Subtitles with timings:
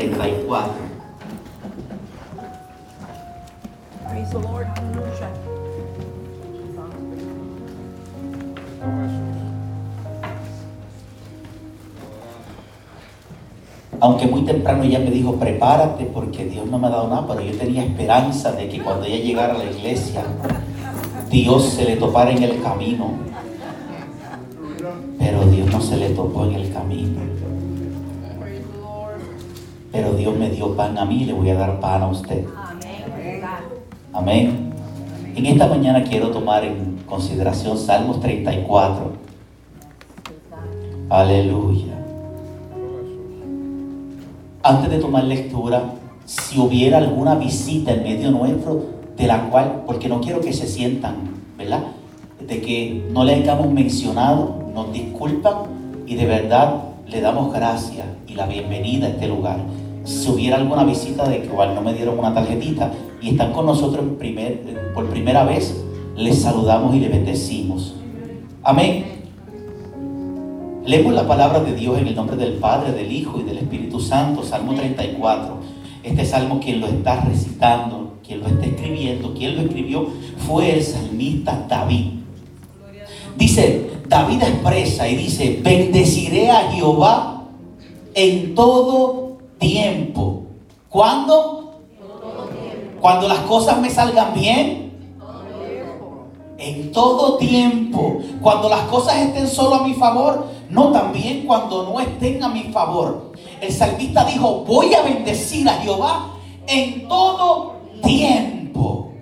[0.00, 0.74] 34.
[4.08, 4.66] Praise the Lord.
[4.66, 5.28] Hallelujah.
[14.02, 17.42] Aunque muy temprano ella me dijo, prepárate porque Dios no me ha dado nada, pero
[17.42, 20.24] yo tenía esperanza de que cuando ella llegara a la iglesia,
[21.28, 23.12] Dios se le topara en el camino.
[25.18, 27.29] Pero Dios no se le topó en el camino.
[29.92, 32.44] Pero Dios me dio pan a mí, le voy a dar pan a usted.
[34.12, 34.72] Amén.
[35.34, 39.12] En esta mañana quiero tomar en consideración Salmos 34.
[41.08, 41.94] Aleluya.
[44.62, 48.84] Antes de tomar lectura, si hubiera alguna visita en medio nuestro,
[49.16, 51.16] de la cual, porque no quiero que se sientan,
[51.58, 51.82] ¿verdad?
[52.46, 55.54] De que no le hayamos mencionado, nos disculpan
[56.06, 59.58] y de verdad le damos gracias y la bienvenida a este lugar.
[60.10, 62.90] Si hubiera alguna visita de que igual no me dieron una tarjetita
[63.22, 65.84] y están con nosotros primer- por primera vez,
[66.16, 67.94] les saludamos y les bendecimos.
[68.64, 69.04] Amén.
[70.84, 74.00] Leemos la palabra de Dios en el nombre del Padre, del Hijo y del Espíritu
[74.00, 75.58] Santo, Salmo 34.
[76.02, 80.08] Este salmo quien lo está recitando, quien lo está escribiendo, quien lo escribió
[80.38, 82.06] fue el salmista David.
[83.38, 87.44] Dice, David expresa y dice, bendeciré a Jehová
[88.14, 89.29] en todo
[89.60, 90.46] tiempo.
[90.88, 91.82] ¿Cuándo?
[93.00, 94.90] Cuando las cosas me salgan bien.
[96.58, 98.18] En todo tiempo.
[98.42, 100.48] Cuando las cosas estén solo a mi favor.
[100.68, 103.32] No también cuando no estén a mi favor.
[103.60, 106.32] El salmista dijo, voy a bendecir a Jehová
[106.66, 109.12] en todo tiempo.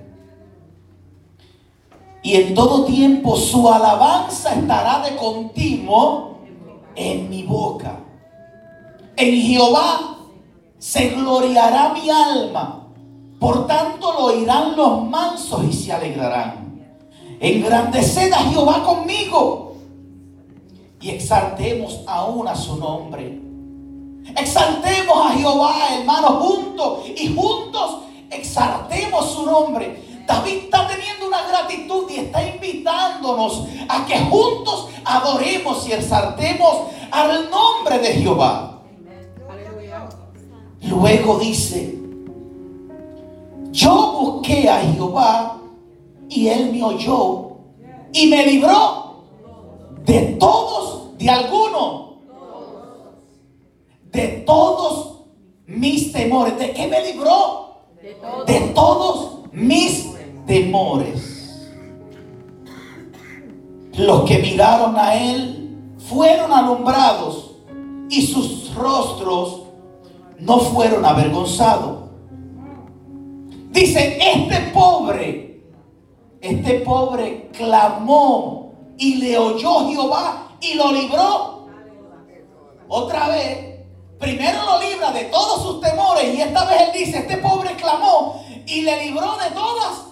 [2.23, 6.39] Y en todo tiempo su alabanza estará de continuo
[6.95, 8.01] en mi boca.
[9.17, 10.18] En Jehová
[10.79, 12.87] se gloriará mi alma.
[13.39, 16.83] Por tanto lo oirán los mansos y se alegrarán.
[17.41, 19.77] Engrandeced a Jehová conmigo
[21.01, 23.41] y exaltemos aún a su nombre.
[24.37, 27.99] Exaltemos a Jehová, hermanos, juntos y juntos
[28.31, 30.03] exaltemos su nombre.
[30.27, 37.51] David está teniendo una gratitud y está invitándonos a que juntos adoremos y exaltemos al
[37.51, 38.78] nombre de Jehová.
[40.89, 41.99] Luego dice,
[43.73, 45.61] yo busqué a Jehová
[46.29, 47.59] y él me oyó
[48.13, 49.25] y me libró
[50.05, 52.21] de todos, de alguno,
[54.11, 55.25] de todos
[55.67, 56.59] mis temores.
[56.59, 57.83] ¿De qué me libró?
[58.47, 60.15] De todos mis
[60.47, 61.71] temores.
[63.93, 67.57] Los que miraron a él fueron alumbrados
[68.09, 69.68] y sus rostros
[70.39, 72.09] no fueron avergonzados.
[73.71, 75.63] Dice, este pobre,
[76.41, 81.69] este pobre clamó y le oyó Jehová y lo libró.
[82.89, 83.85] Otra vez,
[84.19, 88.43] primero lo libra de todos sus temores y esta vez él dice, este pobre clamó
[88.67, 90.05] y le libró de todas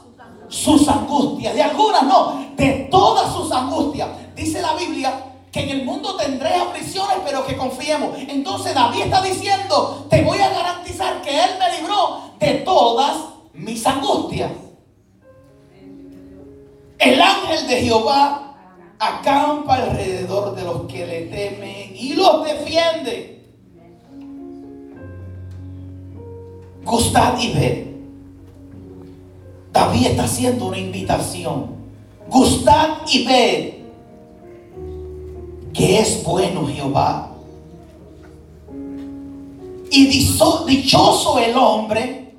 [0.49, 1.55] sus angustias.
[1.55, 4.09] De algunas no, de todas sus angustias.
[4.35, 8.11] Dice la Biblia que en el mundo tendré aflicciones, pero que confiemos.
[8.29, 13.17] Entonces David está diciendo, te voy a garantizar que Él me libró de todas
[13.55, 14.51] mis angustias.
[16.99, 18.55] El ángel de Jehová
[18.99, 23.43] acampa alrededor de los que le temen y los defiende.
[26.85, 27.87] Gustad y ved.
[29.73, 31.77] David está haciendo una invitación.
[32.29, 33.76] Gustad y ved
[35.77, 37.33] que es bueno Jehová.
[39.91, 42.35] Y dichoso el hombre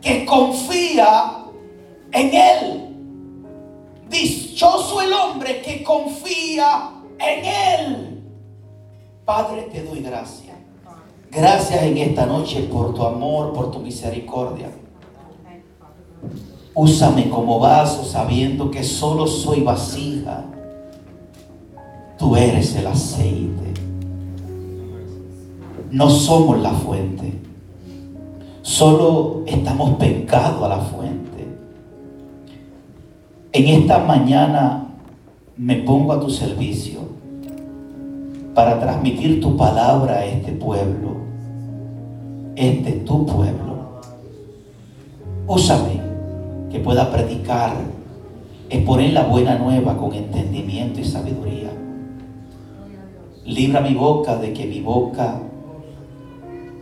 [0.00, 1.44] que confía
[2.12, 2.88] en él.
[4.10, 8.22] Dichoso el hombre que confía en él.
[9.24, 10.56] Padre, te doy gracias.
[11.30, 14.70] Gracias en esta noche por tu amor, por tu misericordia.
[16.74, 20.44] Úsame como vaso sabiendo que solo soy vasija.
[22.22, 23.74] Tú eres el aceite.
[25.90, 27.32] No somos la fuente.
[28.62, 31.48] Solo estamos pecados a la fuente.
[33.50, 34.86] En esta mañana
[35.56, 37.00] me pongo a tu servicio
[38.54, 41.16] para transmitir tu palabra a este pueblo.
[42.54, 44.00] Este tu pueblo.
[45.48, 46.00] Úsame
[46.70, 47.74] que pueda predicar,
[48.70, 51.81] exponer la buena nueva con entendimiento y sabiduría.
[53.44, 55.40] Libra mi boca de que mi boca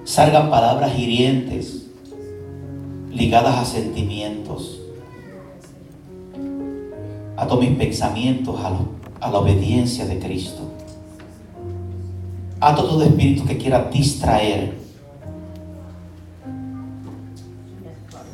[0.04, 1.86] salgan palabras hirientes
[3.10, 4.78] ligadas a sentimientos.
[7.36, 8.76] Ato mis pensamientos a,
[9.24, 10.60] a la obediencia de Cristo.
[12.60, 14.78] Ato todo espíritu que quiera distraer.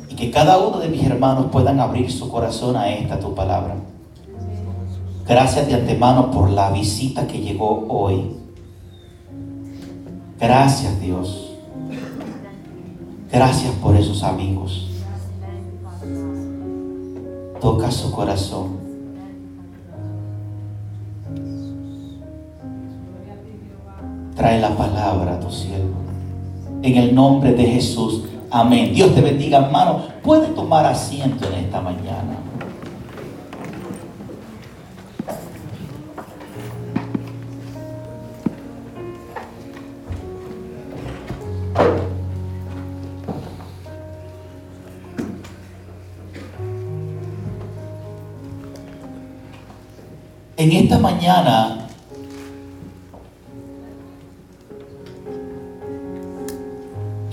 [0.09, 3.75] Y que cada uno de mis hermanos puedan abrir su corazón a esta tu palabra.
[5.27, 8.37] Gracias de antemano por la visita que llegó hoy.
[10.39, 11.51] Gracias Dios.
[13.29, 14.89] Gracias por esos amigos.
[17.59, 18.77] Toca su corazón.
[24.35, 25.97] Trae la palabra a tu siervo.
[26.83, 28.23] En el nombre de Jesús.
[28.49, 28.93] Amén.
[28.93, 30.03] Dios te bendiga, hermano.
[30.23, 32.46] Puede tomar asiento en esta mañana.
[50.67, 51.87] En esta mañana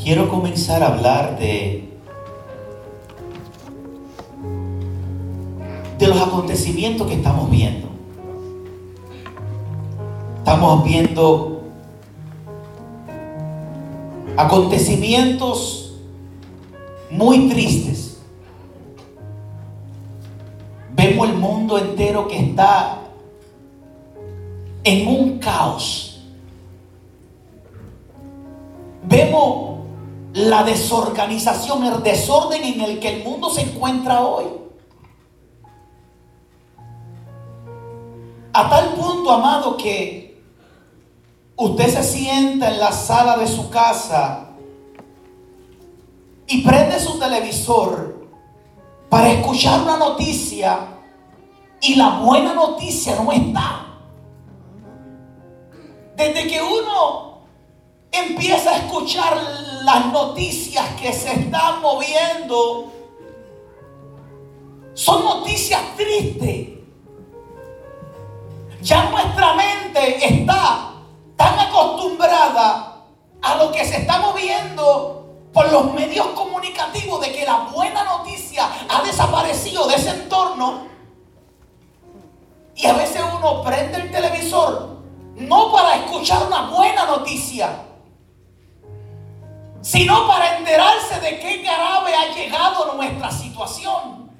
[0.01, 1.89] quiero comenzar a hablar de
[5.99, 7.89] de los acontecimientos que estamos viendo.
[10.39, 11.63] Estamos viendo
[14.37, 15.97] acontecimientos
[17.11, 18.21] muy tristes.
[20.95, 23.01] Vemos el mundo entero que está
[24.85, 26.21] en un caos.
[29.03, 29.81] Vemos
[30.35, 34.45] la desorganización, el desorden en el que el mundo se encuentra hoy.
[38.53, 40.43] A tal punto, amado, que
[41.57, 44.51] usted se sienta en la sala de su casa
[46.47, 48.27] y prende su televisor
[49.09, 50.89] para escuchar una noticia
[51.81, 53.84] y la buena noticia no está.
[56.17, 57.39] Desde que uno
[58.13, 59.37] empieza a escuchar
[59.83, 62.93] las noticias que se están moviendo,
[64.95, 66.69] son noticias tristes.
[68.83, 70.93] Ya nuestra mente está
[71.37, 73.03] tan acostumbrada
[73.43, 78.69] a lo que se está moviendo por los medios comunicativos de que la buena noticia
[78.89, 80.87] ha desaparecido de ese entorno.
[82.77, 84.94] Y a veces uno prende el televisor
[85.37, 87.71] no para escuchar una buena noticia,
[89.81, 94.31] sino para enterarse de qué grave ha llegado nuestra situación.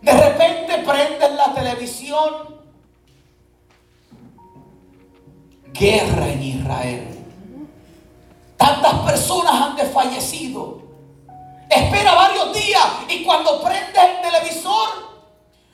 [0.00, 2.60] De repente prenden la televisión.
[5.72, 7.24] Guerra en Israel.
[8.56, 10.80] Tantas personas han desfallecido.
[11.68, 15.09] Espera varios días y cuando prende el televisor,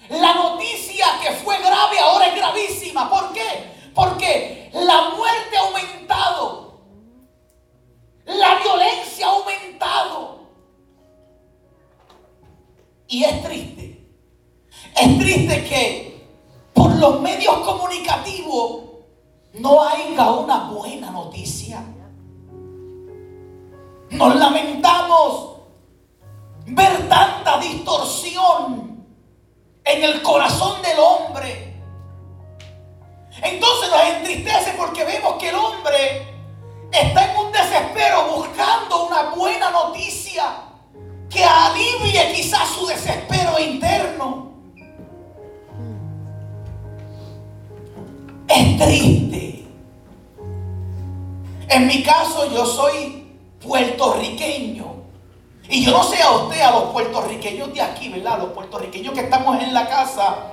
[0.08, 3.08] la noticia que fue grave ahora es gravísima.
[3.10, 3.90] ¿Por qué?
[3.94, 6.80] Porque la muerte ha aumentado.
[8.26, 10.38] La violencia ha aumentado.
[13.08, 14.10] Y es triste.
[14.96, 16.26] Es triste que
[16.72, 18.82] por los medios comunicativos
[19.54, 21.82] no haya una buena noticia.
[24.10, 25.56] Nos lamentamos
[26.66, 28.95] ver tanta distorsión
[29.86, 31.74] en el corazón del hombre.
[33.42, 36.26] Entonces nos entristece porque vemos que el hombre
[36.90, 40.44] está en un desespero buscando una buena noticia
[41.30, 44.52] que alivie quizás su desespero interno.
[48.48, 49.64] Es triste.
[51.68, 54.95] En mi caso yo soy puertorriqueño.
[55.68, 58.38] Y yo no sé a usted, a los puertorriqueños de aquí, ¿verdad?
[58.38, 60.52] Los puertorriqueños que estamos en la casa.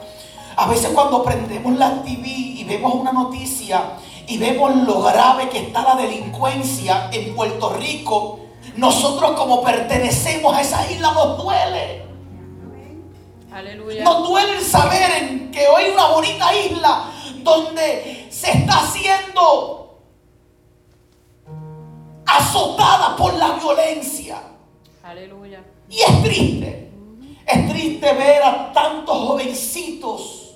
[0.55, 3.81] A veces cuando prendemos la TV y vemos una noticia
[4.27, 8.39] y vemos lo grave que está la delincuencia en Puerto Rico,
[8.77, 12.03] nosotros como pertenecemos a esa isla nos duele.
[13.51, 14.03] Aleluya.
[14.03, 17.05] Nos duele el saber en que hoy una bonita isla
[17.43, 19.99] donde se está haciendo
[22.25, 24.52] azotada por la violencia.
[25.03, 25.61] Aleluya.
[25.89, 26.91] Y es triste.
[27.45, 30.55] Es triste ver a tantos jovencitos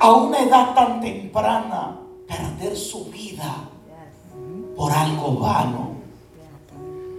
[0.00, 3.68] a una edad tan temprana perder su vida
[4.74, 5.90] por algo vano,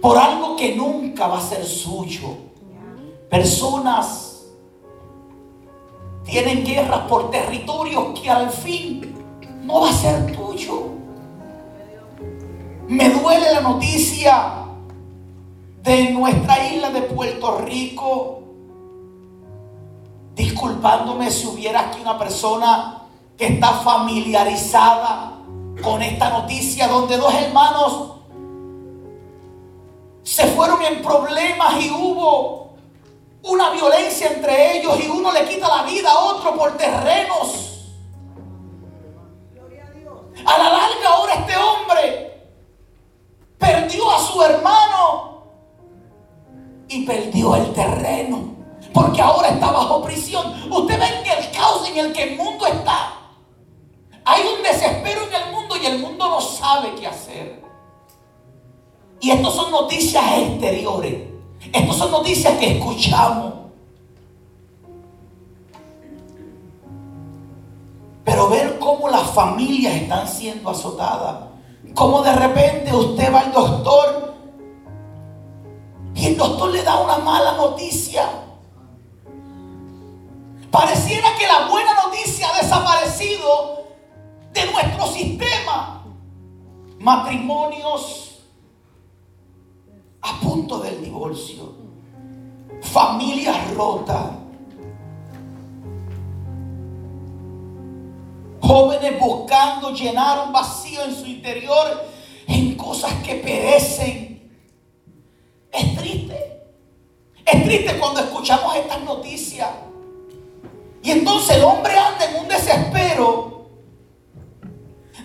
[0.02, 2.36] por algo que nunca va a ser suyo.
[3.30, 4.48] Personas
[6.24, 9.14] tienen guerras por territorios que al fin
[9.62, 11.01] no va a ser tuyo.
[12.88, 14.64] Me duele la noticia
[15.82, 18.42] de nuestra isla de Puerto Rico.
[20.34, 23.02] Disculpándome si hubiera aquí una persona
[23.36, 25.32] que está familiarizada
[25.82, 28.12] con esta noticia donde dos hermanos
[30.22, 32.74] se fueron en problemas y hubo
[33.42, 37.68] una violencia entre ellos y uno le quita la vida a otro por terrenos.
[40.44, 42.31] A la larga ahora este hombre
[43.62, 45.44] perdió a su hermano
[46.88, 48.56] y perdió el terreno.
[48.92, 50.52] Porque ahora está bajo prisión.
[50.70, 53.14] Usted ve en el caos en el que el mundo está.
[54.24, 57.62] Hay un desespero en el mundo y el mundo no sabe qué hacer.
[59.20, 61.28] Y estas son noticias exteriores.
[61.72, 63.54] Estas son noticias que escuchamos.
[68.24, 71.51] Pero ver cómo las familias están siendo azotadas.
[71.94, 74.34] Cómo de repente usted va al doctor
[76.14, 78.28] y el doctor le da una mala noticia.
[80.70, 83.84] Pareciera que la buena noticia ha desaparecido
[84.52, 86.04] de nuestro sistema.
[86.98, 88.38] Matrimonios
[90.22, 91.74] a punto del divorcio.
[92.80, 94.41] Familias rotas
[98.72, 102.06] Jóvenes buscando llenar un vacío en su interior
[102.48, 104.50] en cosas que perecen.
[105.70, 106.62] Es triste.
[107.44, 109.68] Es triste cuando escuchamos estas noticias.
[111.02, 113.66] Y entonces el hombre anda en un desespero,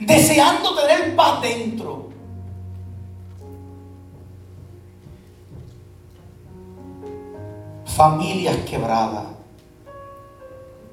[0.02, 2.10] deseando tener paz dentro.
[7.86, 9.28] Familias quebradas,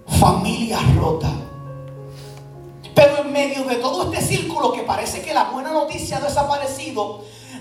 [0.06, 1.32] familias rotas.
[3.04, 7.20] Pero en medio de todo este círculo que parece que la buena noticia ha desaparecido,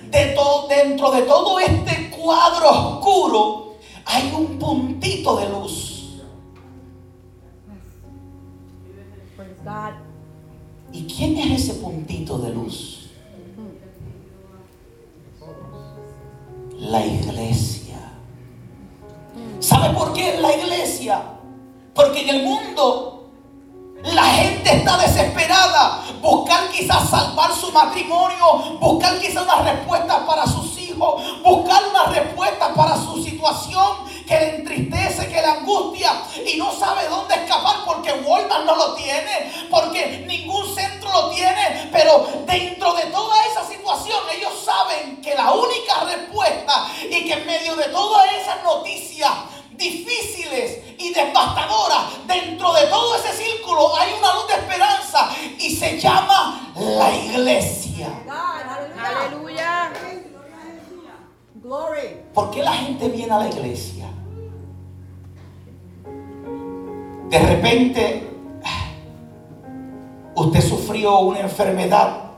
[0.10, 6.22] de todo, dentro de todo este cuadro oscuro hay un puntito de luz.
[10.94, 13.10] ¿Y quién es ese puntito de luz?
[16.80, 18.14] La iglesia.
[19.60, 21.22] ¿Sabe por qué la iglesia?
[21.94, 23.13] Porque en el mundo
[24.04, 26.04] la gente está desesperada.
[26.22, 28.78] Buscar quizás salvar su matrimonio.
[28.80, 31.42] Buscar quizás una respuesta para sus hijos.
[31.42, 36.12] Buscar una respuesta para su situación que le entristece, que le angustia.
[36.46, 39.68] Y no sabe dónde escapar porque Walmart no lo tiene.
[39.70, 41.90] Porque ningún centro lo tiene.
[41.92, 47.46] Pero dentro de toda esa situación ellos saben que la única respuesta y que en
[47.46, 49.32] medio de todas esas noticias
[49.78, 56.00] difíciles y devastadoras, dentro de todo ese círculo hay una luz de esperanza y se
[56.00, 58.10] llama la iglesia.
[58.98, 59.92] Aleluya.
[62.34, 64.06] ¿Por qué la gente viene a la iglesia?
[67.30, 68.30] De repente,
[70.36, 72.32] usted sufrió una enfermedad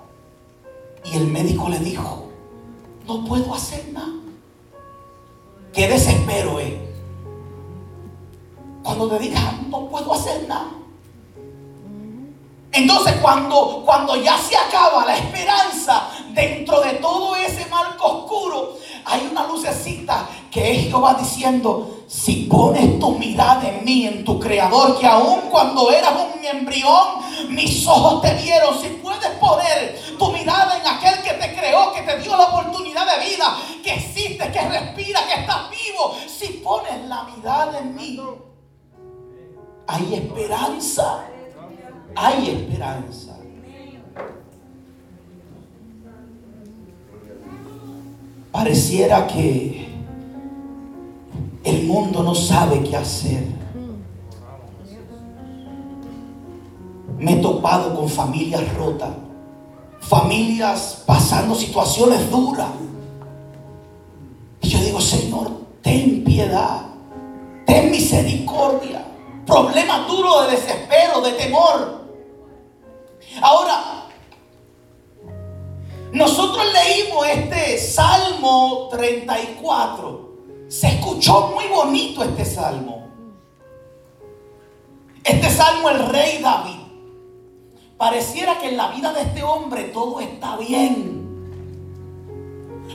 [1.03, 2.29] y el médico le dijo,
[3.07, 4.13] no puedo hacer nada.
[5.73, 6.67] Qué desespero es.
[6.67, 6.84] Eh.
[8.85, 10.69] Cuando te digas, no puedo hacer nada.
[12.71, 19.27] Entonces cuando, cuando ya se acaba la esperanza dentro de todo ese marco oscuro, hay
[19.31, 24.99] una lucecita que es Jehová diciendo, si pones tu mirada en mí, en tu creador,
[24.99, 30.77] que aun cuando eras un embrión, mis ojos te vieron, si puedes poner tu mirada
[30.77, 34.61] en aquel que te creó, que te dio la oportunidad de vida, que existe, que
[34.61, 38.19] respira, que estás vivo, si pones la mirada en mí,
[39.87, 41.25] hay esperanza.
[42.15, 43.37] Hay esperanza.
[48.51, 49.89] Pareciera que
[51.63, 53.43] el mundo no sabe qué hacer.
[57.19, 59.09] Me he topado con familias rotas,
[59.99, 62.69] familias pasando situaciones duras.
[64.61, 65.51] Y yo digo, Señor,
[65.81, 66.81] ten piedad,
[67.65, 69.04] ten misericordia
[69.45, 72.05] problemas duros de desespero, de temor.
[73.41, 74.05] Ahora,
[76.11, 80.25] nosotros leímos este Salmo 34.
[80.67, 83.07] Se escuchó muy bonito este salmo.
[85.23, 86.79] Este salmo el rey David.
[87.97, 91.15] Pareciera que en la vida de este hombre todo está bien.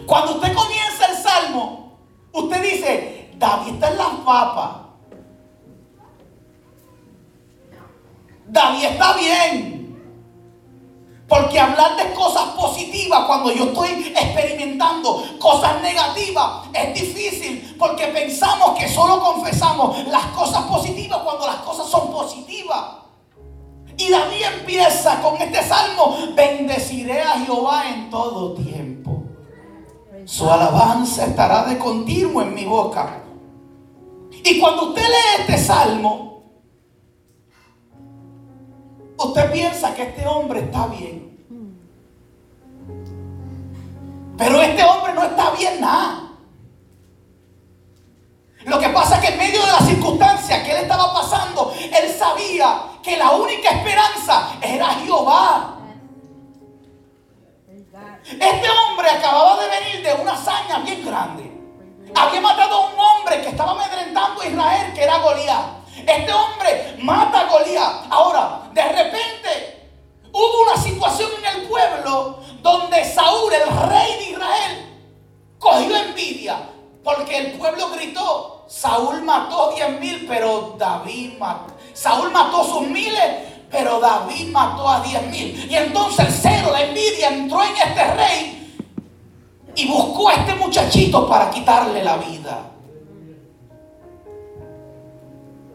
[0.07, 1.99] Cuando usted comienza el salmo,
[2.33, 4.80] usted dice, David está en las papas.
[8.50, 9.80] David está bien.
[11.28, 18.76] Porque hablar de cosas positivas cuando yo estoy experimentando cosas negativas es difícil porque pensamos
[18.76, 22.85] que solo confesamos las cosas positivas cuando las cosas son positivas.
[23.97, 29.23] Y David empieza con este salmo, bendeciré a Jehová en todo tiempo.
[30.25, 33.23] Su alabanza estará de continuo en mi boca.
[34.33, 36.30] Y cuando usted lee este salmo,
[39.25, 41.31] usted piensa que este hombre está bien.
[44.37, 46.31] Pero este hombre no está bien nada.
[48.65, 52.12] Lo que pasa es que en medio de las circunstancias que él estaba pasando, él
[52.12, 55.77] sabía que la única esperanza era Jehová.
[58.25, 61.50] Este hombre acababa de venir de una hazaña bien grande.
[62.15, 65.80] Había matado a un hombre que estaba amedrentando a Israel, que era Goliat.
[66.11, 68.07] Este hombre mata a Goliat.
[68.11, 69.88] Ahora, de repente,
[70.33, 75.00] hubo una situación en el pueblo donde Saúl, el rey de Israel,
[75.59, 76.57] cogió envidia.
[77.05, 81.75] Porque el pueblo gritó, Saúl mató diez mil, pero David mató.
[81.95, 83.31] Saúl mató sus miles,
[83.71, 85.71] pero David mató a diez mil.
[85.71, 88.83] Y entonces el cero, la envidia entró en este rey
[89.76, 92.70] y buscó a este muchachito para quitarle la vida.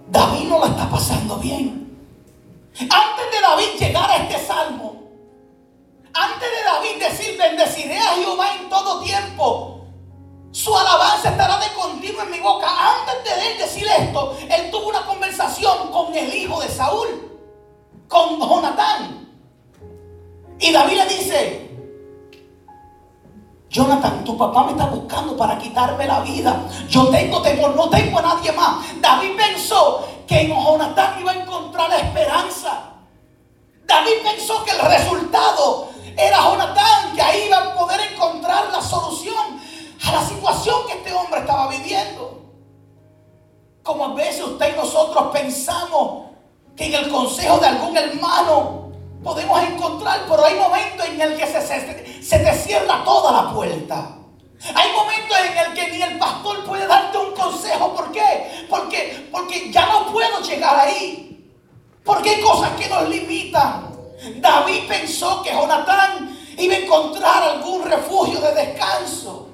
[0.08, 1.86] David no la está pasando bien.
[2.80, 4.96] Antes de David llegar a este salmo,
[6.14, 9.86] antes de David decir, bendeciré a Jehová en todo tiempo,
[10.52, 12.68] su alabanza estará de continuo en mi boca.
[12.70, 17.40] Antes de él decir esto, él tuvo una conversación con el hijo de Saúl,
[18.08, 19.28] con Jonatán.
[20.60, 21.65] Y David le dice,
[23.76, 26.62] Jonathan, tu papá me está buscando para quitarme la vida.
[26.88, 28.78] Yo tengo temor, no tengo a nadie más.
[29.02, 32.94] David pensó que en Jonathan iba a encontrar la esperanza.
[33.86, 39.60] David pensó que el resultado era Jonathan, que ahí iba a poder encontrar la solución
[40.06, 42.44] a la situación que este hombre estaba viviendo.
[43.84, 46.28] Como a veces usted y nosotros pensamos
[46.78, 48.85] que en el consejo de algún hermano
[49.26, 53.52] podemos encontrar, pero hay momentos en el que se, se, se te cierra toda la
[53.52, 54.18] puerta.
[54.74, 57.96] Hay momentos en el que ni el pastor puede darte un consejo.
[57.96, 58.68] ¿Por qué?
[58.70, 61.52] Porque, porque ya no puedo llegar ahí.
[62.04, 63.90] Porque hay cosas que nos limitan.
[64.38, 69.50] David pensó que Jonatán iba a encontrar algún refugio de descanso.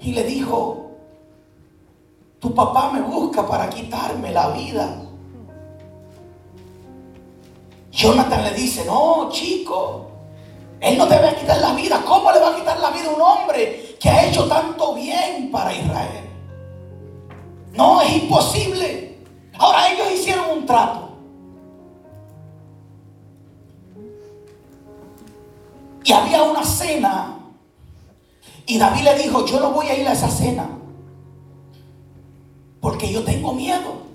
[0.00, 0.90] Y le dijo,
[2.38, 5.05] tu papá me busca para quitarme la vida.
[7.96, 10.10] Jonathan le dice, no, chico,
[10.80, 12.02] él no te va a quitar la vida.
[12.06, 15.50] ¿Cómo le va a quitar la vida a un hombre que ha hecho tanto bien
[15.50, 16.28] para Israel?
[17.72, 19.18] No, es imposible.
[19.58, 21.08] Ahora ellos hicieron un trato.
[26.04, 27.38] Y había una cena.
[28.66, 30.68] Y David le dijo, yo no voy a ir a esa cena.
[32.82, 34.05] Porque yo tengo miedo.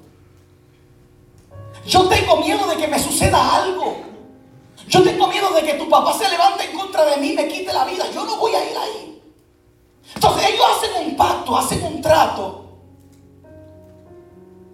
[1.92, 3.98] Yo tengo miedo de que me suceda algo.
[4.88, 7.50] Yo tengo miedo de que tu papá se levante en contra de mí y me
[7.50, 8.06] quite la vida.
[8.14, 9.22] Yo no voy a ir ahí.
[10.16, 12.66] Entonces ellos hacen un pacto, hacen un trato.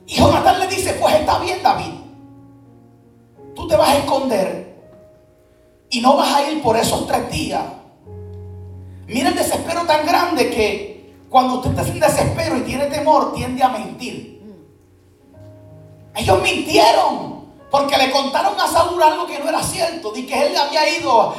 [0.05, 1.93] Y Jonathan le dice, pues está bien David.
[3.55, 4.77] Tú te vas a esconder
[5.89, 7.63] y no vas a ir por esos tres días.
[9.07, 13.63] Mira el desespero tan grande que cuando usted está sin desespero y tiene temor, tiende
[13.63, 14.36] a mentir.
[16.17, 20.57] Ellos mintieron porque le contaron a Saúl algo que no era cierto, de que él
[20.57, 21.35] había ido.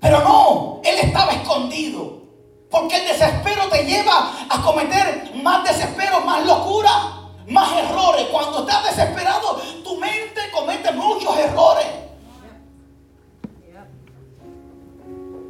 [0.00, 2.22] Pero no, él estaba escondido.
[2.70, 6.90] Porque el desespero te lleva a cometer más desespero, más locura,
[7.48, 8.26] más errores.
[8.30, 11.86] Cuando estás desesperado, tu mente comete muchos errores.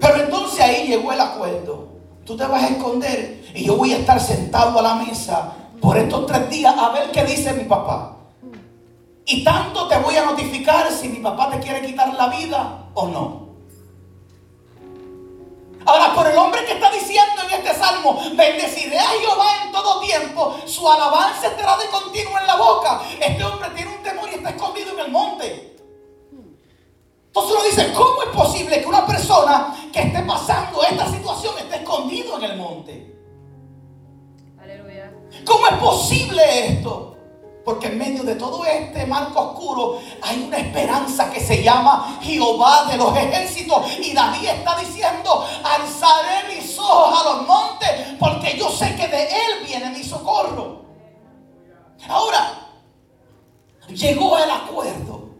[0.00, 1.88] Pero entonces ahí llegó el acuerdo.
[2.24, 5.96] Tú te vas a esconder y yo voy a estar sentado a la mesa por
[5.96, 8.16] estos tres días a ver qué dice mi papá.
[9.24, 13.08] Y tanto te voy a notificar si mi papá te quiere quitar la vida o
[13.08, 13.46] no.
[15.84, 20.00] Ahora, por el hombre que está diciendo en este salmo, bendeciré a Jehová en todo
[20.00, 23.02] tiempo, su alabanza estará de continuo en la boca.
[23.20, 25.76] Este hombre tiene un temor y está escondido en el monte.
[27.26, 31.76] Entonces uno dice, ¿cómo es posible que una persona que esté pasando esta situación esté
[31.76, 33.15] escondido en el monte?
[35.56, 37.16] ¿Cómo es posible esto?
[37.64, 42.84] Porque en medio de todo este marco oscuro hay una esperanza que se llama Jehová
[42.90, 43.86] de los ejércitos.
[44.02, 47.88] Y David está diciendo, alzaré mis ojos a los montes
[48.20, 50.82] porque yo sé que de él viene mi socorro.
[52.06, 52.68] Ahora,
[53.88, 55.30] llegó el acuerdo.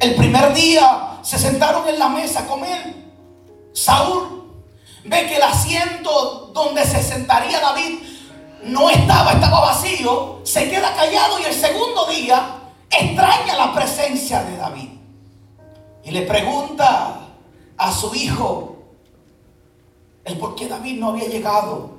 [0.00, 2.92] El primer día se sentaron en la mesa a comer.
[3.72, 4.39] Saúl
[5.04, 8.00] ve que el asiento donde se sentaría David
[8.64, 10.40] no estaba, estaba vacío.
[10.44, 12.58] Se queda callado y el segundo día
[12.90, 14.88] extraña la presencia de David.
[16.04, 17.20] Y le pregunta
[17.76, 18.76] a su hijo
[20.24, 21.98] el por qué David no había llegado.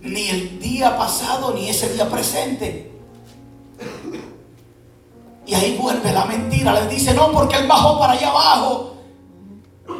[0.00, 2.92] Ni el día pasado, ni ese día presente.
[5.46, 6.72] Y ahí vuelve la mentira.
[6.72, 8.97] Le dice, no, porque él bajó para allá abajo.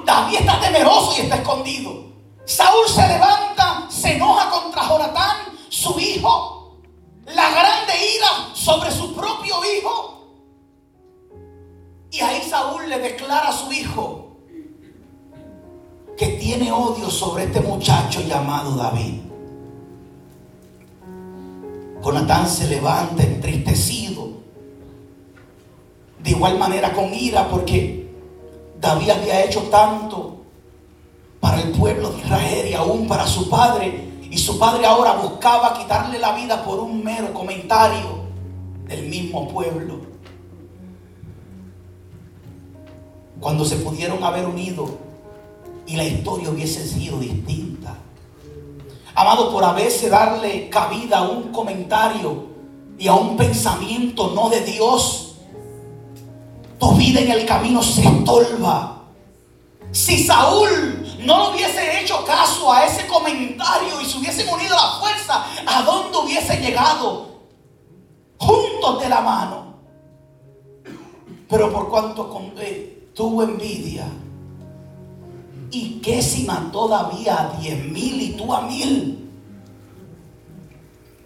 [0.05, 2.05] David está temeroso y está escondido.
[2.45, 5.37] Saúl se levanta, se enoja contra Jonatán,
[5.69, 6.79] su hijo.
[7.27, 10.19] La grande ira sobre su propio hijo.
[12.11, 14.29] Y ahí Saúl le declara a su hijo
[16.17, 19.21] que tiene odio sobre este muchacho llamado David.
[22.03, 24.29] Jonatán se levanta entristecido.
[26.19, 28.08] De igual manera con ira porque
[28.81, 30.37] David había hecho tanto
[31.41, 34.07] para el pueblo de Israel y aún para su padre.
[34.31, 38.19] Y su padre ahora buscaba quitarle la vida por un mero comentario
[38.87, 40.09] del mismo pueblo.
[43.41, 44.89] cuando se pudieron haber unido
[45.87, 47.95] y la historia hubiese sido distinta.
[49.15, 52.47] Amado, por a veces darle cabida a un comentario
[52.99, 55.28] y a un pensamiento no de Dios,
[56.89, 59.03] tu vida en el camino se estorba.
[59.93, 64.93] Si Saúl no hubiese hecho caso a ese comentario y se hubiesen unido a la
[64.93, 67.27] fuerza, ¿a dónde hubiese llegado?
[68.39, 69.75] Juntos de la mano.
[71.49, 72.31] Pero por cuanto
[73.15, 74.07] tuvo envidia.
[75.71, 79.29] ¿Y qué si mató David a diez mil y tú a mil?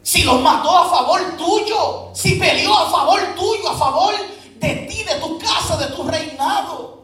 [0.03, 4.15] Si los mató a favor tuyo, si peleó a favor tuyo, a favor
[4.63, 7.03] de ti, de tu casa, de tu reinado.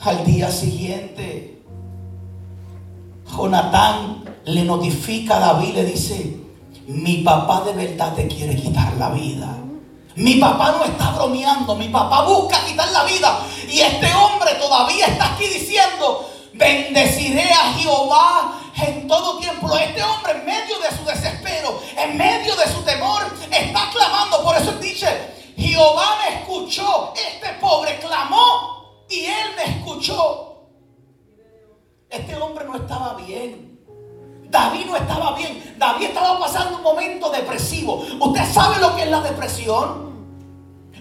[0.00, 1.62] Al día siguiente,
[3.30, 6.36] Jonatán le notifica a David, le dice,
[6.88, 9.56] mi papá de verdad te quiere quitar la vida.
[10.16, 13.38] Mi papá no está bromeando, mi papá busca quitar la vida.
[13.68, 19.76] Y este hombre todavía está aquí diciendo, bendeciré a Jehová en todo tiempo.
[19.76, 24.42] Este hombre en medio de su desespero, en medio de su temor, está clamando.
[24.42, 27.12] Por eso dice, Jehová me escuchó.
[27.14, 30.68] Este pobre clamó y él me escuchó.
[32.10, 33.66] Este hombre no estaba bien.
[34.48, 35.74] David no estaba bien.
[35.78, 38.04] David estaba pasando un momento depresivo.
[38.20, 40.06] ¿Usted sabe lo que es la depresión?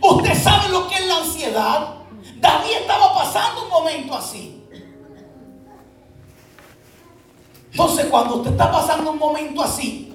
[0.01, 1.95] ¿Usted sabe lo que es la ansiedad?
[2.37, 4.54] David estaba pasando un momento así.
[7.77, 10.13] Entonces, cuando usted está pasando un momento así,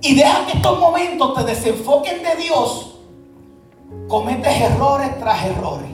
[0.00, 3.00] y deja que estos momentos te desenfoquen de Dios,
[4.06, 5.90] cometes errores tras errores,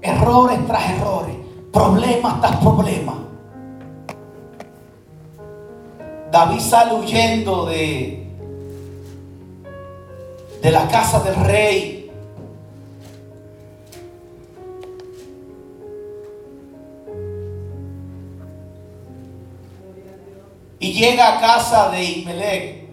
[0.00, 1.34] errores tras errores,
[1.72, 3.16] problemas tras problemas.
[6.30, 8.32] David sale huyendo de
[10.62, 12.01] de la casa del rey.
[20.82, 22.88] Y llega a casa de Imelec.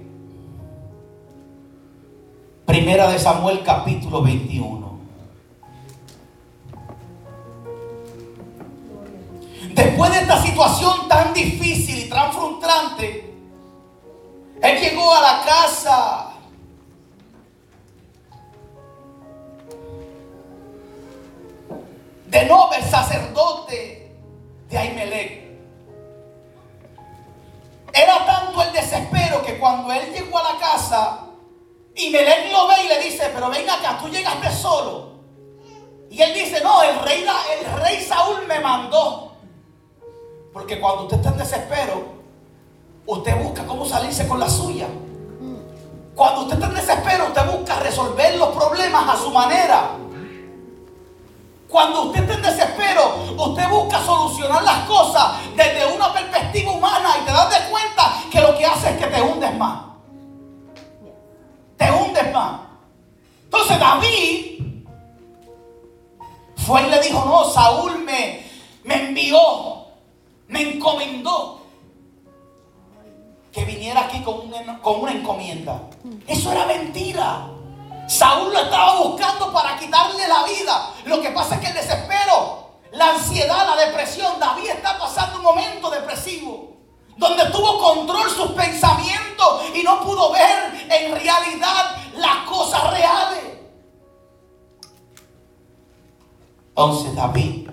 [2.64, 5.00] Primera de Samuel capítulo 21.
[9.74, 13.34] Después de esta situación tan difícil y tan frustrante,
[14.62, 16.28] él llegó a la casa
[22.28, 24.16] de no el sacerdote
[24.70, 25.39] de Ahimelech.
[28.74, 31.20] Desespero que cuando él llegó a la casa,
[31.96, 35.10] Imelec lo ve y le dice, pero venga acá, tú llegaste solo.
[36.10, 37.26] Y él dice, no, el rey,
[37.60, 39.34] el rey Saúl me mandó.
[40.54, 42.06] Porque cuando usted está en desespero,
[43.06, 44.88] usted busca cómo salirse con la suya.
[46.16, 49.92] Cuando usted está en desespero, usted busca resolver los problemas a su manera.
[51.70, 57.26] Cuando usted está en desespero, usted busca solucionar las cosas desde una perspectiva humana y
[57.26, 59.84] te das de cuenta que lo que hace es que te hundes más.
[61.78, 62.62] Te hundes más.
[63.44, 64.64] Entonces David
[66.58, 68.44] fue y le dijo, no, Saúl me,
[68.84, 69.40] me envió,
[70.48, 71.62] me encomendó
[73.52, 74.50] que viniera aquí con
[74.82, 75.82] con una encomienda.
[76.28, 77.59] Eso era mentira.
[78.10, 80.94] Saúl lo estaba buscando para quitarle la vida.
[81.06, 85.44] Lo que pasa es que el desespero, la ansiedad, la depresión, David está pasando un
[85.44, 86.70] momento depresivo.
[87.18, 93.44] donde tuvo control sus pensamientos y no pudo ver en realidad las cosas reales.
[96.70, 97.70] Entonces David,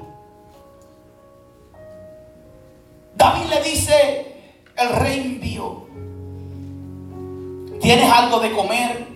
[3.14, 4.37] David le dice,
[4.77, 5.87] el rey envió,
[7.81, 9.15] ¿tienes algo de comer?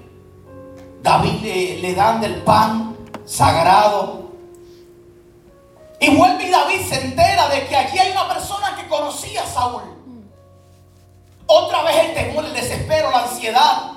[1.02, 4.30] David le, le dan del pan sagrado.
[6.00, 9.46] Y vuelve y David se entera de que aquí hay una persona que conocía a
[9.46, 9.82] Saúl.
[11.46, 13.92] Otra vez el temor, el desespero, la ansiedad,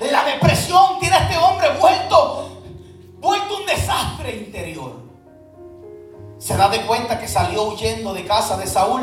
[0.00, 2.62] la depresión tiene a este hombre vuelto,
[3.20, 4.92] vuelto un desastre interior.
[6.38, 9.02] Se da de cuenta que salió huyendo de casa de Saúl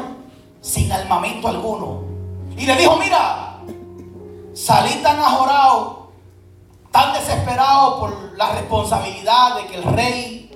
[0.62, 2.04] sin armamento alguno.
[2.58, 3.60] Y le dijo, mira,
[4.54, 6.05] salí tan ajorado,
[6.96, 10.50] tan desesperado por la responsabilidad de que el rey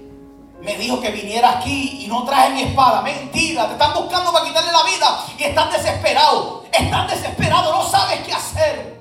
[0.64, 3.02] me dijo que viniera aquí y no traje mi espada.
[3.02, 6.64] Mentira, te están buscando para quitarle la vida y están desesperados.
[6.72, 9.00] Están desesperados, no sabes qué hacer.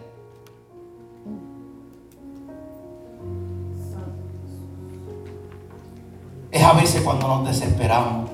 [6.51, 8.31] Es a veces cuando nos desesperamos.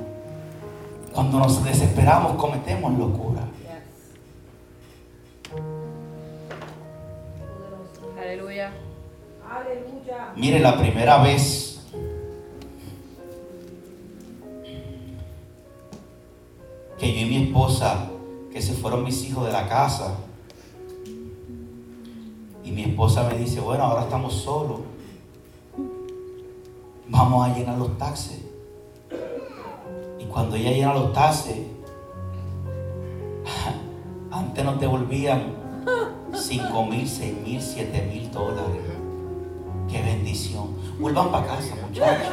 [1.13, 3.44] Cuando nos desesperamos cometemos locura.
[10.37, 11.81] Mire, la primera vez
[16.99, 18.09] que yo y mi esposa,
[18.53, 20.17] que se fueron mis hijos de la casa,
[22.65, 24.81] y mi esposa me dice, bueno, ahora estamos solos,
[27.09, 28.41] vamos a llenar los taxes.
[30.19, 31.59] Y cuando ella llena los taxes,
[34.33, 35.55] antes nos devolvían
[36.33, 39.04] 5 mil, 6 mil, 7 mil dólares.
[39.95, 40.75] Qué bendición.
[40.99, 42.27] Vuelvan para casa, muchachos.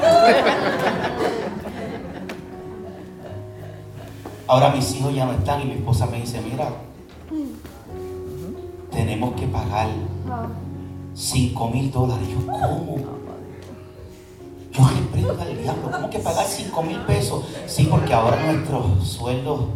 [4.48, 6.70] Ahora mis hijos ya no están y mi esposa me dice, mira,
[8.90, 9.90] tenemos que pagar
[11.14, 12.28] 5 mil dólares.
[12.30, 12.98] Yo, ¿cómo?
[14.72, 15.92] Yo reprendo al diablo.
[15.92, 17.46] ¿Cómo que pagar 5 mil pesos?
[17.68, 19.68] Sí, porque ahora nuestro sueldo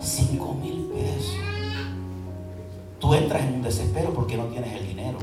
[0.00, 1.36] 5 mil pesos.
[2.98, 5.18] Tú entras en un desespero porque no tienes el dinero.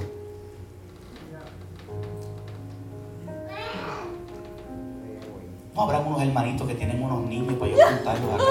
[5.80, 8.44] No habrá unos hermanitos que tienen unos niños para yo contarlos acá.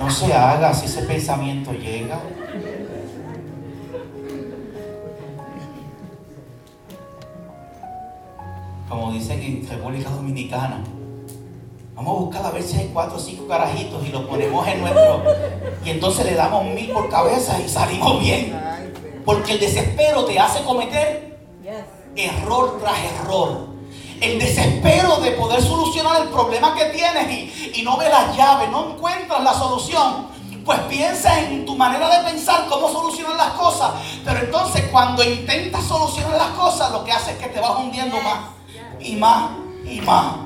[0.00, 2.20] No se haga si ese pensamiento llega.
[8.88, 10.84] Como dicen en República Dominicana.
[11.96, 14.82] Vamos a buscar a ver si hay cuatro o cinco carajitos y los ponemos en
[14.82, 15.20] nuestro.
[15.84, 18.56] Y entonces le damos mil por cabeza y salimos bien.
[19.24, 21.40] Porque el desespero te hace cometer
[22.14, 23.73] error tras error.
[24.20, 28.70] El desespero de poder solucionar el problema que tienes y, y no ves las llaves,
[28.70, 30.34] no encuentras la solución.
[30.64, 33.90] Pues piensa en tu manera de pensar cómo solucionar las cosas.
[34.24, 38.16] Pero entonces cuando intentas solucionar las cosas, lo que hace es que te vas hundiendo
[38.22, 38.38] más
[39.00, 39.50] y más
[39.84, 40.36] y más.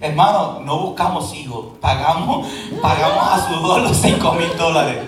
[0.00, 2.48] Hermano, no buscamos hijos, pagamos,
[2.82, 4.98] pagamos a sudor los 5 mil dólares.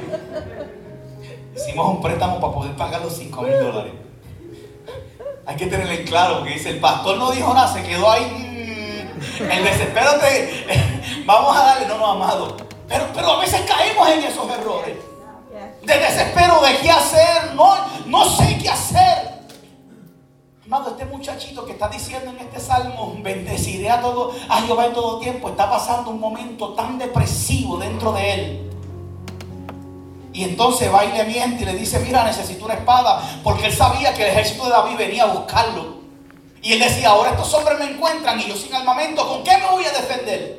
[1.57, 3.93] Hicimos un préstamo para poder pagar los 5 mil dólares.
[5.47, 8.25] Hay que tenerlo en claro, porque dice, el pastor no dijo nada, se quedó ahí.
[9.41, 10.65] mm, el desespero te...
[11.27, 12.57] Vamos a darle, no, no, amado.
[12.89, 14.97] Pero, pero a veces caemos en esos errores.
[15.83, 17.75] De desespero, de qué hacer, no,
[18.07, 19.35] no sé qué hacer.
[20.65, 24.95] Amado, este muchachito que está diciendo en este salmo, bendeciré a todo, a Jehová en
[24.95, 28.64] todo tiempo, está pasando un momento tan depresivo dentro de él.
[30.35, 33.73] Y entonces va y le miente y le dice, mira, necesito una espada, porque él
[33.73, 35.95] sabía que el ejército de David venía a buscarlo.
[36.61, 39.71] Y él decía, ahora estos hombres me encuentran y yo sin armamento, ¿con qué me
[39.71, 40.59] voy a defender?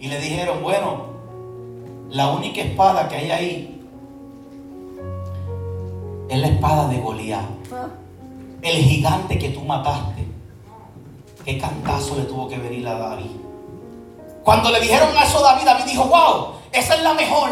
[0.00, 1.04] Y le dijeron, bueno,
[2.08, 3.86] la única espada que hay ahí
[6.30, 7.44] es la espada de Goliat.
[8.62, 10.26] El gigante que tú mataste.
[11.44, 13.30] Qué cantazo le tuvo que venir a David.
[14.42, 17.50] Cuando le dijeron eso a David, David dijo, wow, esa es la mejor.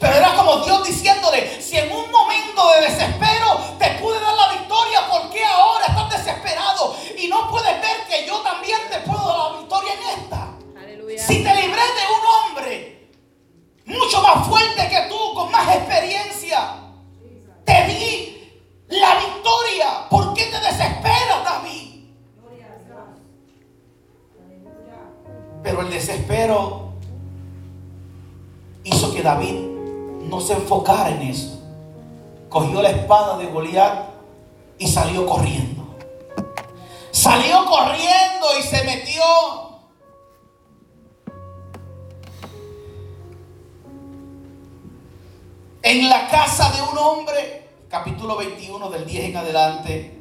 [0.00, 4.52] Pero era como Dios diciéndole, si en un momento de desespero te pude dar la
[4.52, 6.96] victoria, ¿por qué ahora estás desesperado?
[7.16, 10.48] Y no puedes ver que yo también te puedo dar la victoria en esta.
[10.78, 11.26] Aleluya.
[11.26, 13.10] Si te libré de un hombre
[13.86, 16.76] mucho más fuerte que tú, con más experiencia,
[17.64, 20.08] te di la victoria.
[20.08, 21.84] ¿Por qué te desesperas, David?
[25.62, 26.83] Pero el desespero
[28.84, 29.54] hizo que David
[30.28, 31.60] no se enfocara en eso.
[32.48, 34.10] Cogió la espada de Goliat
[34.78, 35.96] y salió corriendo.
[37.10, 39.22] Salió corriendo y se metió.
[45.82, 50.18] En la casa de un hombre, capítulo 21 del 10 en adelante,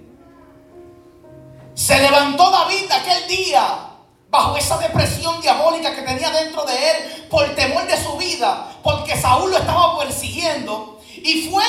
[1.73, 3.92] se levantó David aquel día
[4.33, 9.15] bajo esa depresión diabólica que tenía dentro de él por temor de su vida, porque
[9.15, 10.99] Saúl lo estaba persiguiendo.
[11.17, 11.63] Y fue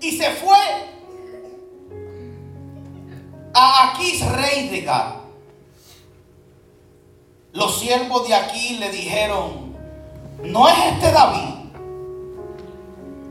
[0.00, 0.56] y se fue
[3.52, 5.16] a Aquís, rey de Gad.
[7.52, 9.76] Los siervos de aquí le dijeron,
[10.44, 11.54] no es este David,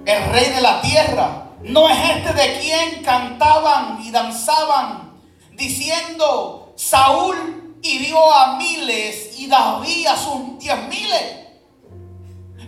[0.05, 5.13] el rey de la tierra, no es este de quien cantaban y danzaban,
[5.55, 11.47] diciendo, Saúl hirió a miles y David a sus diez miles.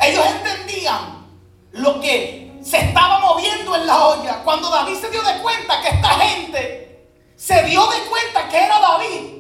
[0.02, 1.28] Ellos entendían
[1.72, 4.44] lo que se estaba moviendo en la olla.
[4.44, 8.80] Cuando David se dio de cuenta que esta gente se dio de cuenta que era
[8.80, 9.40] David,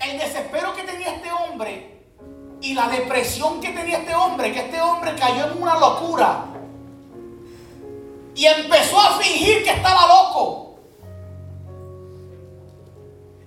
[0.00, 2.04] el desespero que tenía este hombre
[2.60, 6.46] y la depresión que tenía este hombre, que este hombre cayó en una locura
[8.34, 10.71] y empezó a fingir que estaba loco.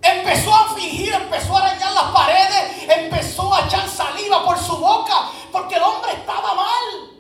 [0.05, 5.29] Empezó a fingir, empezó a arañar las paredes, empezó a echar saliva por su boca,
[5.51, 7.15] porque el hombre estaba mal.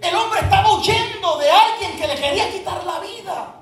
[0.00, 3.52] El hombre estaba huyendo de alguien que le quería quitar la vida.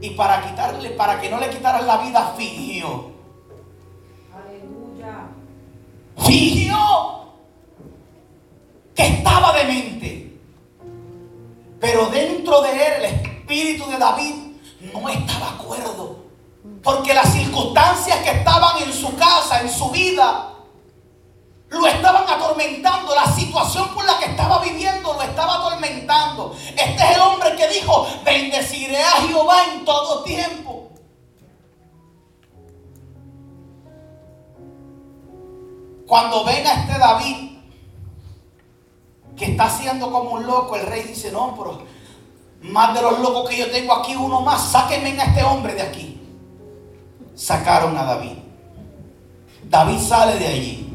[0.00, 3.10] Y para quitarle, para que no le quitaran la vida, fingió.
[4.32, 5.28] Aleluya.
[6.18, 7.24] Fingió
[8.94, 10.38] que estaba demente.
[11.80, 14.43] Pero dentro de él, el espíritu de David
[15.00, 16.16] no estaba acuerdo.
[16.82, 20.54] Porque las circunstancias que estaban en su casa, en su vida,
[21.68, 23.14] lo estaban atormentando.
[23.14, 26.54] La situación por la que estaba viviendo lo estaba atormentando.
[26.68, 30.90] Este es el hombre que dijo, bendeciré a Jehová en todo tiempo.
[36.06, 37.58] Cuando ven a este David,
[39.36, 41.82] que está haciendo como un loco, el rey dice, no, pero
[42.64, 45.82] más de los locos que yo tengo aquí, uno más, sáquenme a este hombre de
[45.82, 46.20] aquí.
[47.34, 48.38] Sacaron a David.
[49.64, 50.90] David sale de allí.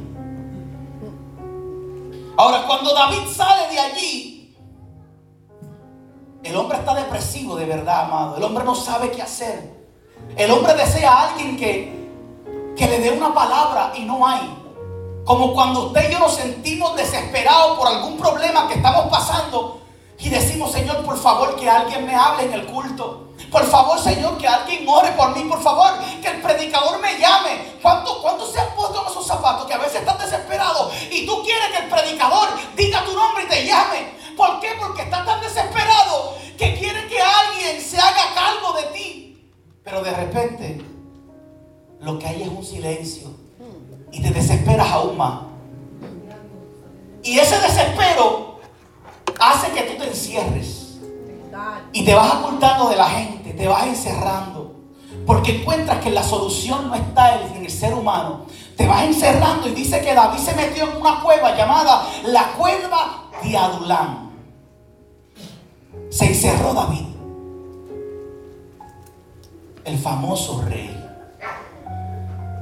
[2.37, 4.57] Ahora, cuando David sale de allí,
[6.43, 8.37] el hombre está depresivo de verdad, amado.
[8.37, 9.77] El hombre no sabe qué hacer.
[10.35, 12.09] El hombre desea a alguien que,
[12.75, 14.57] que le dé una palabra y no hay.
[15.23, 19.78] Como cuando usted y yo nos sentimos desesperados por algún problema que estamos pasando
[20.19, 23.29] y decimos, Señor, por favor, que alguien me hable en el culto.
[23.49, 25.43] Por favor, Señor, que alguien ore por mí.
[25.45, 27.77] Por favor, que el predicador me llame.
[27.81, 31.41] ¿Cuántos cuánto se han puesto en esos zapatos que a veces están desesperados y tú
[31.43, 34.13] quieres que el predicador diga tu nombre y te llame?
[34.35, 34.69] ¿Por qué?
[34.77, 39.51] Porque estás tan desesperado que quiere que alguien se haga cargo de ti.
[39.85, 40.81] Pero de repente,
[42.01, 43.29] lo que hay es un silencio
[44.11, 45.43] y te desesperas aún más.
[47.23, 48.48] Y ese desespero
[49.39, 50.97] hace que tú te encierres.
[51.91, 54.75] Y te vas ocultando de la gente, te vas encerrando.
[55.25, 58.45] Porque encuentras que la solución no está en el ser humano.
[58.75, 63.23] Te vas encerrando y dice que David se metió en una cueva llamada la cueva
[63.43, 64.29] de Adulán.
[66.09, 67.05] Se encerró David.
[69.85, 70.99] El famoso rey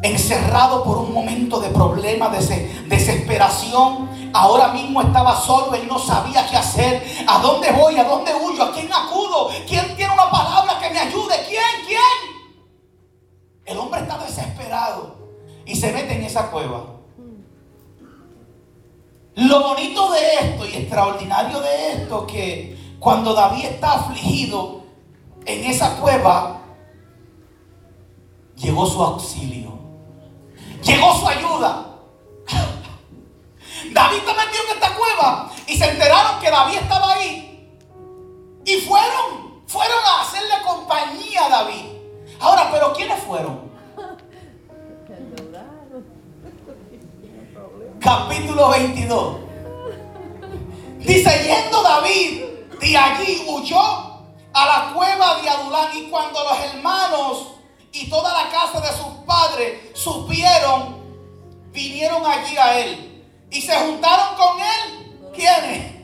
[0.03, 4.09] encerrado por un momento de problema, de desesperación.
[4.33, 7.03] Ahora mismo estaba solo, él no sabía qué hacer.
[7.27, 7.97] ¿A dónde voy?
[7.97, 8.63] ¿A dónde huyo?
[8.63, 9.49] ¿A quién acudo?
[9.67, 11.35] ¿Quién tiene una palabra que me ayude?
[11.47, 11.85] ¿Quién?
[11.85, 12.37] ¿Quién?
[13.65, 15.17] El hombre está desesperado
[15.65, 16.83] y se mete en esa cueva.
[19.35, 24.83] Lo bonito de esto y extraordinario de esto que cuando David está afligido
[25.45, 26.61] en esa cueva,
[28.55, 29.77] llegó su auxilio.
[30.83, 31.87] Llegó su ayuda.
[33.91, 37.69] David está metido en esta cueva y se enteraron que David estaba ahí.
[38.65, 41.86] Y fueron, fueron a hacerle compañía a David.
[42.39, 43.67] Ahora, pero ¿quiénes fueron?
[47.99, 49.38] Capítulo 22.
[50.99, 52.43] Dice, yendo David
[52.80, 53.82] de allí huyó
[54.53, 57.47] a la cueva de Adulán y cuando los hermanos
[57.91, 60.97] y toda la casa de sus padres supieron,
[61.71, 63.07] vinieron allí a él.
[63.50, 65.32] Y se juntaron con él.
[65.34, 65.98] ¿Quiénes?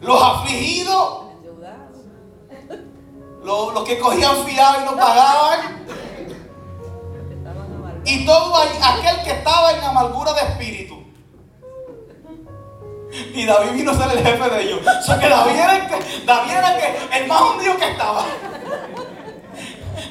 [0.00, 1.28] Los afligidos.
[3.42, 5.86] Los, que cogían fiado y no pagaban.
[8.04, 11.04] Y todo aquel que estaba en amargura de espíritu.
[13.34, 14.80] Y David vino a ser el jefe de ellos.
[14.80, 18.24] O sea que David era el, el más hundido que estaba.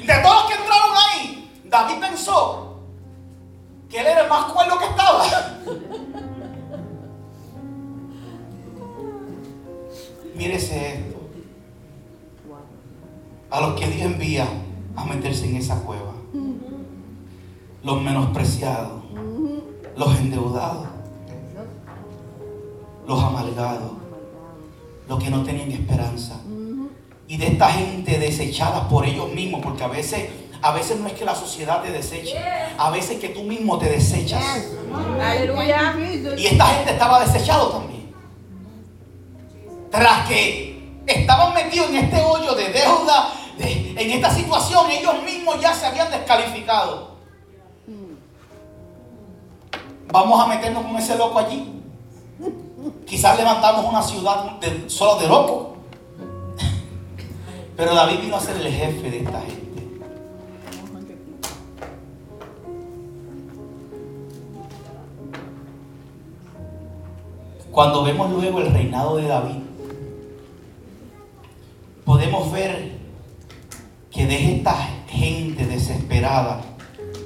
[0.04, 2.67] De todos los que entraron ahí, David pensó
[3.88, 5.24] que él era más cuerdo que estaba.
[10.38, 11.18] confiérese esto.
[13.50, 14.46] A los que Dios envía
[14.94, 16.12] a meterse en esa cueva.
[17.82, 19.02] Los menospreciados.
[19.96, 20.86] Los endeudados.
[23.06, 23.92] Los amargados.
[25.08, 26.40] Los que no tenían esperanza.
[27.26, 29.60] Y de esta gente desechada por ellos mismos.
[29.60, 30.30] Porque a veces,
[30.62, 32.36] a veces no es que la sociedad te deseche.
[32.78, 34.42] A veces es que tú mismo te desechas.
[35.20, 35.94] Aleluya.
[36.36, 38.12] Y esta gente estaba desechado también.
[39.90, 45.60] Tras que estaban metidos en este hoyo de deuda, de- en esta situación, ellos mismos
[45.60, 47.16] ya se habían descalificado.
[50.10, 51.74] Vamos a meternos con ese loco allí.
[53.06, 55.66] Quizás levantamos una ciudad de- solo de locos.
[57.76, 59.67] Pero David vino a ser el jefe de esta gente.
[67.78, 69.54] Cuando vemos luego el reinado de David,
[72.04, 72.98] podemos ver
[74.10, 74.74] que de esta
[75.06, 76.60] gente desesperada,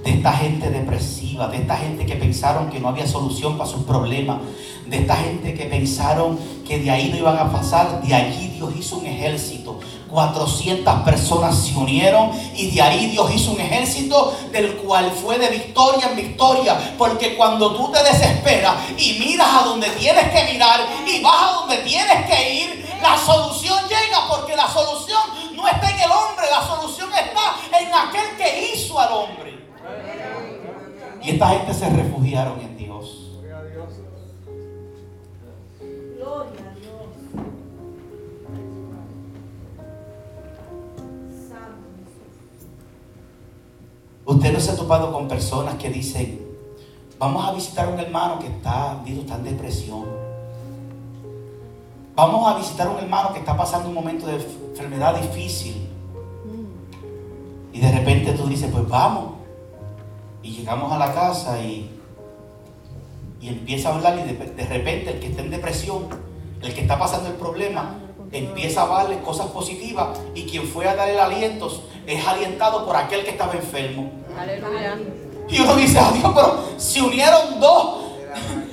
[0.04, 3.84] de esta gente depresiva, de esta gente que pensaron que no había solución para sus
[3.84, 4.42] problemas,
[4.86, 6.38] de esta gente que pensaron
[6.68, 9.80] que de ahí no iban a pasar, de allí Dios hizo un ejército.
[10.12, 15.48] 400 personas se unieron y de ahí Dios hizo un ejército del cual fue de
[15.48, 16.94] victoria en victoria.
[16.98, 21.52] Porque cuando tú te desesperas y miras a donde tienes que mirar y vas a
[21.54, 25.22] donde tienes que ir, la solución llega porque la solución
[25.56, 29.66] no está en el hombre, la solución está en aquel que hizo al hombre.
[31.22, 33.30] Y esta gente se refugiaron en Dios.
[33.40, 33.88] Gloria a Dios.
[44.42, 46.44] Usted no se ha topado con personas que dicen,
[47.16, 50.04] vamos a visitar a un hermano que está, digo, está en depresión.
[52.16, 55.86] Vamos a visitar a un hermano que está pasando un momento de enfermedad difícil.
[57.72, 59.34] Y de repente tú dices, pues vamos.
[60.42, 61.88] Y llegamos a la casa y,
[63.40, 66.08] y empieza a hablar y de, de repente el que está en depresión,
[66.60, 67.94] el que está pasando el problema,
[68.32, 71.70] empieza a darle cosas positivas y quien fue a dar el aliento
[72.08, 74.21] es alientado por aquel que estaba enfermo.
[74.38, 74.98] Aleluya.
[75.48, 78.02] Y uno dice, adiós, pero se unieron dos.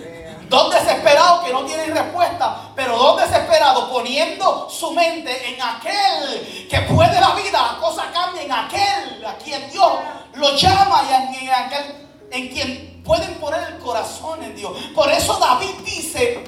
[0.50, 6.80] Dos desesperados que no tienen respuesta, pero dos desesperados poniendo su mente en aquel que
[6.92, 9.92] puede la vida, la cosa cambia en aquel a quien Dios
[10.34, 14.72] lo llama y en aquel en quien pueden poner el corazón en Dios.
[14.94, 16.44] Por eso David dice,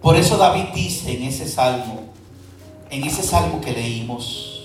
[0.00, 2.12] por eso David dice en ese salmo,
[2.90, 4.55] en ese salmo que leímos,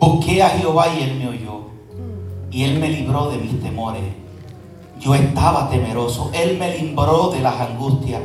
[0.00, 1.60] Busqué a Jehová y él me oyó.
[2.50, 4.02] Y él me libró de mis temores.
[5.00, 6.30] Yo estaba temeroso.
[6.32, 8.22] Él me libró de las angustias.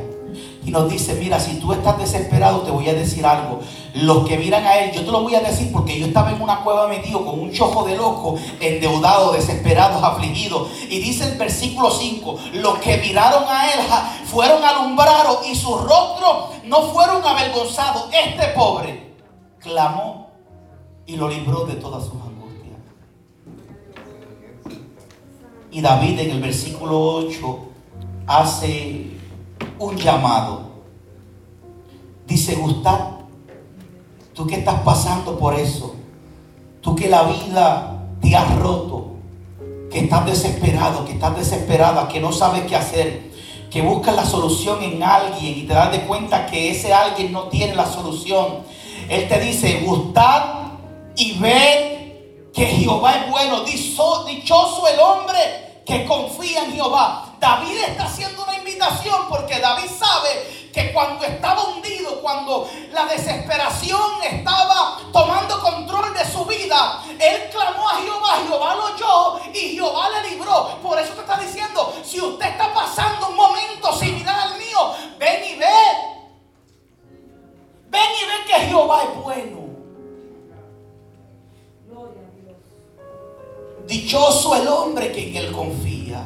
[0.65, 3.59] Y nos dice, mira, si tú estás desesperado, te voy a decir algo.
[3.95, 6.41] Los que miran a él, yo te lo voy a decir porque yo estaba en
[6.41, 10.69] una cueva metido con un chojo de locos, endeudados, desesperados, afligidos.
[10.89, 13.80] Y dice el versículo 5, los que miraron a él
[14.26, 18.07] fueron alumbrados y sus rostros no fueron avergonzados.
[18.13, 19.15] Este pobre
[19.59, 20.22] clamó
[21.05, 22.77] y lo libró de todas sus angustias.
[25.71, 27.59] Y David en el versículo 8
[28.27, 29.11] hace
[29.79, 30.71] un llamado.
[32.27, 33.23] Dice, Gustavo,
[34.33, 35.95] tú que estás pasando por eso,
[36.81, 39.11] tú que la vida te ha roto,
[39.91, 43.31] que estás desesperado, que estás desesperada, que no sabes qué hacer,
[43.69, 47.43] que buscas la solución en alguien y te das de cuenta que ese alguien no
[47.49, 48.59] tiene la solución.
[49.09, 50.62] Él te dice, gustad
[51.16, 53.61] y ved que Jehová es bueno.
[53.61, 57.36] Dicho- Dichoso el hombre que confía en Jehová.
[57.39, 64.01] David está haciendo una invitación porque David sabe que cuando estaba hundido, cuando la desesperación
[64.24, 70.09] estaba tomando control de su vida, él clamó a Jehová, Jehová lo oyó y Jehová
[70.09, 70.80] le libró.
[70.82, 75.43] Por eso te está diciendo, si usted está pasando un momento similar al mío, ven
[75.43, 75.68] y ve.
[77.89, 79.62] Ven y ve que Jehová es bueno.
[83.88, 86.23] Dichoso el hombre que en él confía.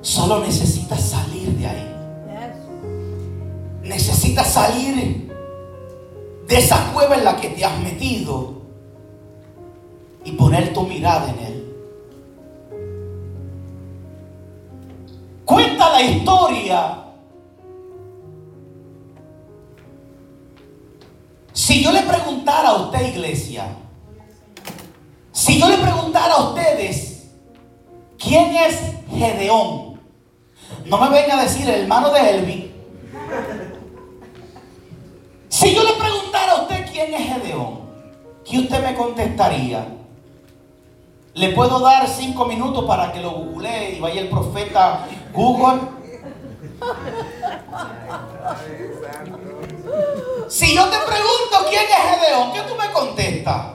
[0.00, 1.94] Solo necesitas salir de ahí.
[3.82, 5.28] Necesitas salir
[6.46, 8.54] de esa cueva en la que te has metido
[10.24, 11.58] y poner tu mirada en él.
[15.44, 17.04] Cuenta la historia,
[21.68, 23.66] si yo le preguntara a usted, iglesia,
[25.32, 27.28] si yo le preguntara a ustedes,
[28.16, 30.00] ¿quién es Gedeón?
[30.86, 32.72] No me venga a decir el hermano de Elvin.
[35.50, 37.80] Si yo le preguntara a usted quién es Gedeón,
[38.46, 39.88] ¿qué usted me contestaría?
[41.34, 45.80] Le puedo dar cinco minutos para que lo googlee y vaya el profeta Google.
[50.48, 53.66] Si yo te pregunto quién es Gedeón, ¿qué tú me contestas?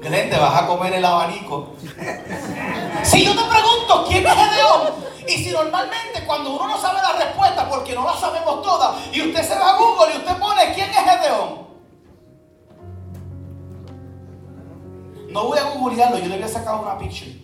[0.00, 1.74] Glenn, te vas a comer el abanico.
[3.02, 4.94] Si yo te pregunto quién es Gedeón,
[5.26, 9.20] y si normalmente cuando uno no sabe la respuesta, porque no la sabemos todas, y
[9.28, 11.66] usted se va a Google y usted pone quién es Gedeón,
[15.28, 17.36] no voy a googlearlo, yo le voy a sacar una picture.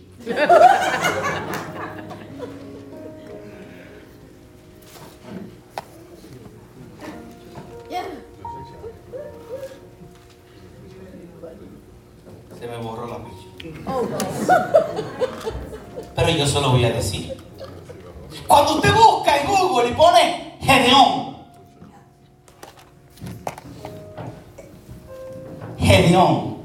[12.59, 13.73] Se me borró la picture.
[16.15, 17.35] Pero yo se lo voy a decir.
[18.47, 21.35] Cuando usted busca en Google y pone Gedeón.
[25.77, 26.55] Gedeón.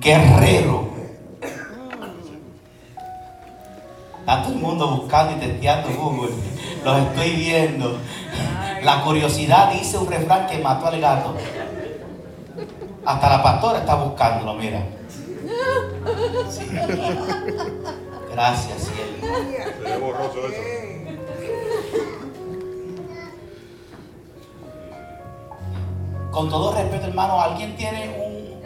[0.00, 0.77] Guerrero.
[6.88, 7.98] Los estoy viendo.
[8.82, 11.34] La curiosidad dice un refrán que mató al gato.
[13.04, 14.80] Hasta la pastora está buscándolo, mira.
[16.50, 16.66] Sí.
[18.32, 19.36] Gracias, cielo.
[19.76, 20.62] Se ve borroso eso.
[26.30, 28.62] Con todo respeto, hermano, ¿alguien tiene un,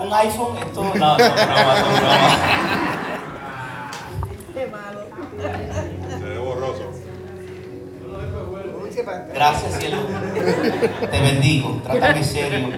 [0.00, 0.58] un, un iPhone?
[0.58, 2.28] Esto no, no, broma, no, broma.
[2.71, 2.71] Qué
[11.10, 11.80] Te bendigo.
[11.84, 12.68] Trátame serio.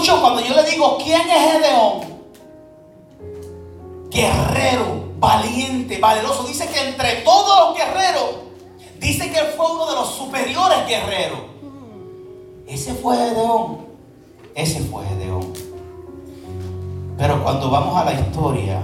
[0.00, 2.10] Escuchó cuando yo le digo, ¿quién es Gedeón?
[4.10, 6.44] guerrero, valiente, valeroso.
[6.44, 8.30] Dice que entre todos los guerreros,
[8.98, 11.40] dice que fue uno de los superiores guerreros.
[12.66, 13.78] Ese fue Gedeón.
[14.54, 15.52] Ese fue Gedeón.
[17.18, 18.82] Pero cuando vamos a la historia,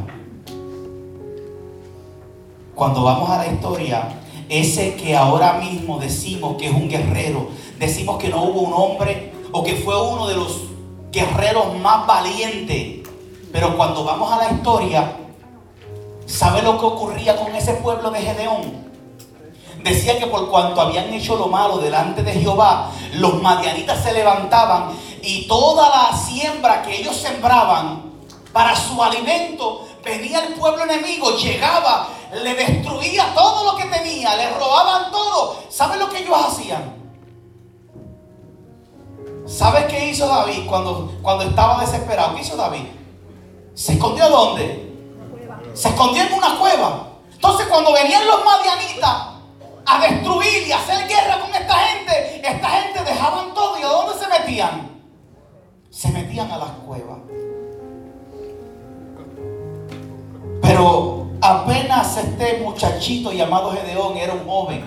[2.74, 7.48] cuando vamos a la historia, ese que ahora mismo decimos que es un guerrero,
[7.78, 10.75] decimos que no hubo un hombre o que fue uno de los
[11.16, 13.08] guerreros más valientes.
[13.50, 15.16] Pero cuando vamos a la historia,
[16.26, 18.86] ¿sabe lo que ocurría con ese pueblo de Gedeón?
[19.82, 24.90] Decía que por cuanto habían hecho lo malo delante de Jehová, los madianitas se levantaban
[25.22, 28.02] y toda la siembra que ellos sembraban
[28.52, 32.08] para su alimento, venía el pueblo enemigo, llegaba,
[32.42, 35.62] le destruía todo lo que tenía, le robaban todo.
[35.70, 37.05] ¿Sabe lo que ellos hacían?
[39.46, 42.34] ¿Sabe qué hizo David cuando, cuando estaba desesperado?
[42.34, 42.86] ¿Qué hizo David?
[43.74, 44.92] ¿Se escondió dónde?
[45.72, 47.08] Se escondió en una cueva.
[47.32, 49.36] Entonces cuando venían los madianitas
[49.86, 53.88] a destruir y a hacer guerra con esta gente, esta gente dejaban todo y ¿a
[53.88, 54.90] dónde se metían?
[55.90, 57.18] Se metían a las cuevas.
[60.60, 64.84] Pero apenas este muchachito llamado Gedeón era un joven.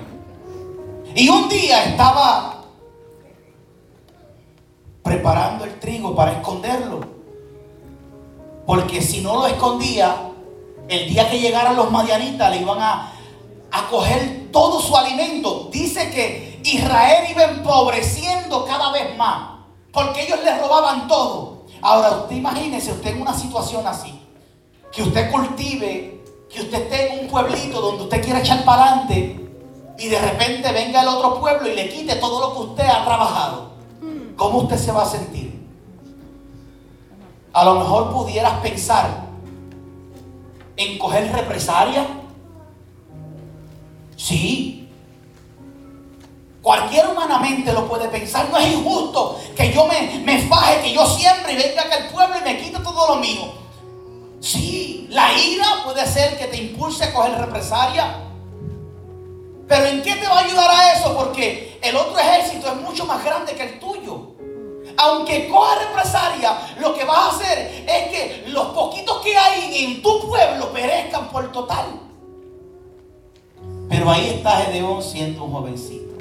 [1.16, 2.59] Y un día estaba
[5.10, 6.99] preparando el trigo para esconderlo.
[8.68, 10.16] Porque si no lo escondía,
[10.88, 13.12] el día que llegaran los madianitas le iban a,
[13.72, 15.70] a coger todo su alimento.
[15.72, 19.62] Dice que Israel iba empobreciendo cada vez más.
[19.91, 21.66] Porque ellos les robaban todo.
[21.82, 24.22] Ahora, usted imagínese usted en una situación así.
[24.91, 29.39] Que usted cultive, que usted esté en un pueblito donde usted quiere echar para adelante
[29.97, 33.03] y de repente venga el otro pueblo y le quite todo lo que usted ha
[33.03, 33.68] trabajado.
[34.39, 35.53] ¿Cómo usted se va a sentir?
[37.51, 39.25] A lo mejor pudieras pensar
[40.77, 42.07] en coger represalia.
[44.15, 44.87] Sí.
[46.61, 48.49] Cualquier humanamente lo puede pensar.
[48.49, 52.37] No es injusto que yo me, me faje, que yo siempre venga acá al pueblo
[52.39, 53.51] y me quite todo lo mío.
[54.39, 58.23] Sí, la ira puede ser que te impulse a coger represalia.
[59.67, 61.13] Pero ¿en qué te va a ayudar a eso?
[61.13, 63.99] Porque el otro ejército es mucho más grande que el tuyo.
[65.02, 70.02] Aunque coja represalia, lo que vas a hacer es que los poquitos que hay en
[70.02, 71.86] tu pueblo perezcan por total.
[73.88, 76.16] Pero ahí está Gedeón siendo un jovencito.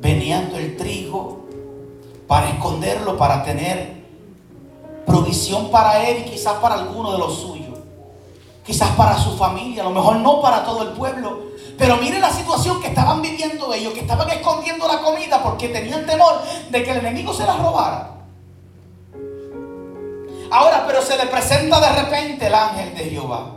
[0.00, 1.44] Veníando el trigo
[2.26, 4.04] para esconderlo, para tener
[5.04, 7.78] provisión para él y quizás para alguno de los suyos.
[8.64, 11.42] Quizás para su familia, a lo mejor no para todo el pueblo.
[11.78, 16.06] Pero miren la situación que estaban viviendo ellos, que estaban escondiendo la comida porque tenían
[16.06, 18.12] temor de que el enemigo se la robara.
[20.50, 23.56] Ahora, pero se le presenta de repente el ángel de Jehová.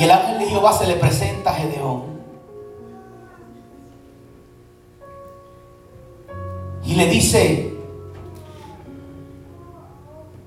[0.00, 2.18] Y el ángel de Jehová se le presenta a Gedeón.
[6.84, 7.74] Y le dice,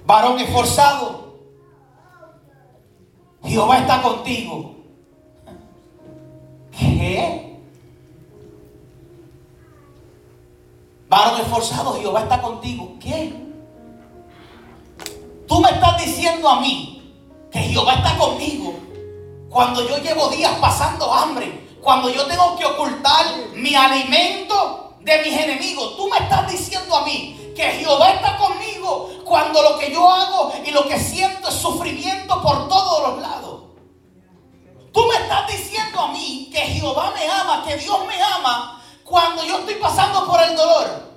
[0.06, 1.36] varón esforzado,
[3.44, 4.81] Jehová está contigo.
[6.78, 7.60] ¿Qué?
[11.10, 12.96] Varón esforzado, Jehová está contigo.
[13.00, 13.34] ¿Qué?
[15.48, 17.14] Tú me estás diciendo a mí
[17.52, 18.74] que Jehová está conmigo
[19.50, 25.38] cuando yo llevo días pasando hambre, cuando yo tengo que ocultar mi alimento de mis
[25.38, 25.98] enemigos.
[25.98, 30.54] Tú me estás diciendo a mí que Jehová está conmigo cuando lo que yo hago
[30.66, 33.51] y lo que siento es sufrimiento por todos los lados.
[34.92, 39.44] Tú me estás diciendo a mí que Jehová me ama, que Dios me ama cuando
[39.44, 41.12] yo estoy pasando por el dolor.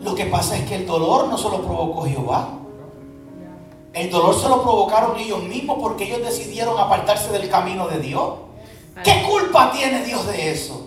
[0.00, 2.48] Lo que pasa es que el dolor no se lo provocó Jehová.
[3.92, 8.34] El dolor se lo provocaron ellos mismos porque ellos decidieron apartarse del camino de Dios.
[9.02, 10.86] ¿Qué culpa tiene Dios de eso?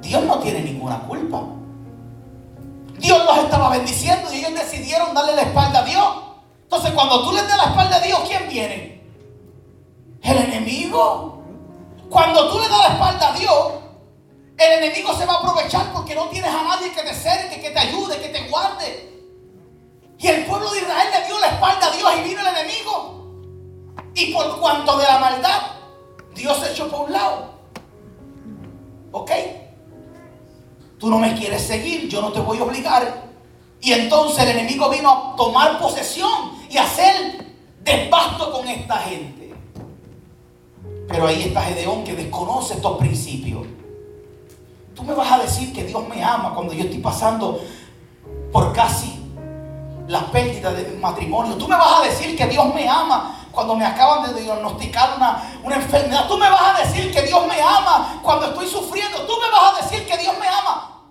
[0.00, 1.42] Dios no tiene ninguna culpa.
[2.98, 6.06] Dios los estaba bendiciendo y ellos decidieron darle la espalda a Dios.
[6.74, 9.00] Entonces, cuando tú le das la espalda a Dios, ¿quién viene?
[10.22, 11.40] El enemigo.
[12.10, 13.72] Cuando tú le das la espalda a Dios,
[14.58, 17.70] el enemigo se va a aprovechar porque no tienes a nadie que te cerque, que
[17.70, 19.22] te ayude, que te guarde.
[20.18, 23.24] Y el pueblo de Israel le dio la espalda a Dios y vino el enemigo.
[24.16, 25.60] Y por cuanto de la maldad,
[26.34, 27.54] Dios se echó por un lado.
[29.12, 29.30] ¿Ok?
[30.98, 33.26] Tú no me quieres seguir, yo no te voy a obligar.
[33.80, 37.54] Y entonces el enemigo vino a tomar posesión y hacer
[37.84, 39.54] despasto con esta gente.
[41.06, 43.64] Pero ahí está Gedeón que desconoce estos principios.
[44.92, 47.60] Tú me vas a decir que Dios me ama cuando yo estoy pasando
[48.52, 49.20] por casi
[50.08, 51.54] la pérdida de mi matrimonio.
[51.54, 55.60] Tú me vas a decir que Dios me ama cuando me acaban de diagnosticar una,
[55.62, 56.26] una enfermedad.
[56.26, 59.18] Tú me vas a decir que Dios me ama cuando estoy sufriendo.
[59.26, 61.02] Tú me vas a decir que Dios me ama.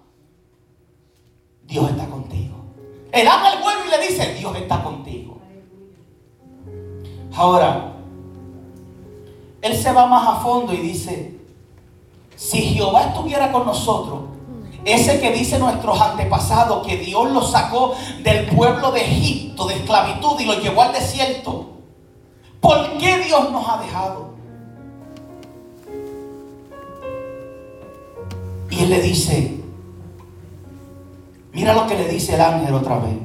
[1.63, 2.57] Dios está contigo.
[3.13, 5.32] El ángel vuelve y le dice, Dios está contigo.
[7.35, 7.93] Ahora,
[9.61, 11.39] él se va más a fondo y dice,
[12.35, 14.21] si Jehová estuviera con nosotros,
[14.85, 20.39] ese que dice nuestros antepasados que Dios los sacó del pueblo de Egipto, de esclavitud,
[20.39, 21.69] y los llevó al desierto,
[22.59, 24.33] ¿por qué Dios nos ha dejado?
[28.69, 29.61] Y él le dice,
[31.53, 33.15] mira lo que le dice el ángel otra vez.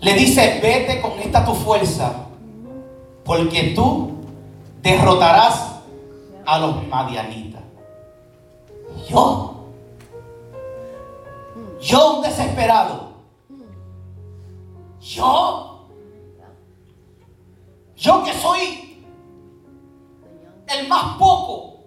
[0.00, 2.25] Le dice, vete con esta tu fuerza,
[3.26, 4.12] porque tú
[4.80, 5.80] derrotarás
[6.46, 7.62] a los madianitas.
[9.08, 9.66] Yo,
[11.80, 13.10] yo un desesperado,
[15.00, 15.88] yo,
[17.96, 19.04] yo que soy
[20.68, 21.80] el más poco,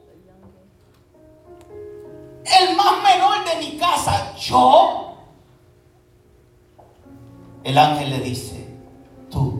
[2.43, 5.15] el más menor de mi casa, yo,
[7.63, 8.67] el ángel le dice,
[9.29, 9.58] tú,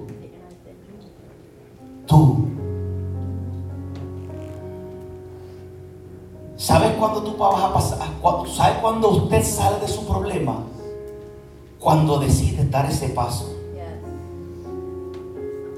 [6.60, 7.98] ¿sabes cuándo tú vas a pasar?
[8.54, 10.58] ¿Sabes cuándo usted sale de su problema?
[11.80, 13.50] Cuando decide dar ese paso.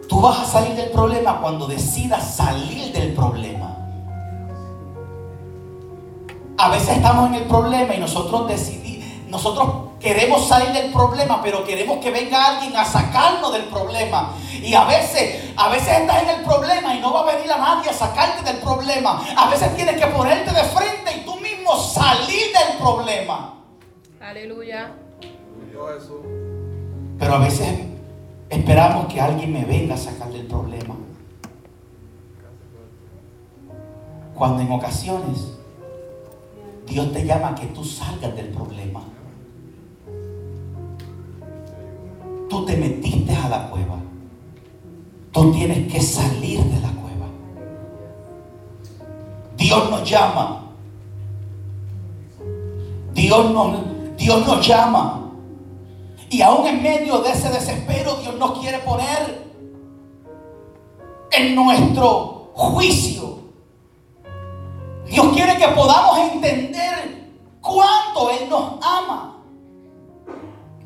[0.10, 3.78] Tú Tú vas a salir del problema cuando decidas salir del problema.
[6.58, 11.64] A veces estamos en el problema y nosotros decidimos, nosotros queremos salir del problema, pero
[11.64, 14.34] queremos que venga alguien a sacarnos del problema.
[14.52, 17.58] Y a veces, a veces estás en el problema y no va a venir a
[17.58, 19.22] nadie a sacarte del problema.
[19.38, 23.54] A veces tienes que ponerte de frente y tú mismo salir del problema.
[24.20, 24.92] Aleluya.
[27.20, 27.80] Pero a veces
[28.50, 30.96] esperamos que alguien me venga a sacar del problema.
[34.36, 35.52] Cuando en ocasiones
[36.88, 39.02] Dios te llama a que tú salgas del problema.
[42.52, 43.96] Tú te metiste a la cueva.
[45.32, 47.28] Tú tienes que salir de la cueva.
[49.56, 50.66] Dios nos llama.
[53.14, 55.32] Dios nos, Dios nos llama.
[56.30, 59.48] Y aún en medio de ese desespero, Dios nos quiere poner
[61.32, 63.40] en nuestro juicio.
[65.08, 67.32] Dios quiere que podamos entender
[67.62, 69.31] cuánto Él nos ama.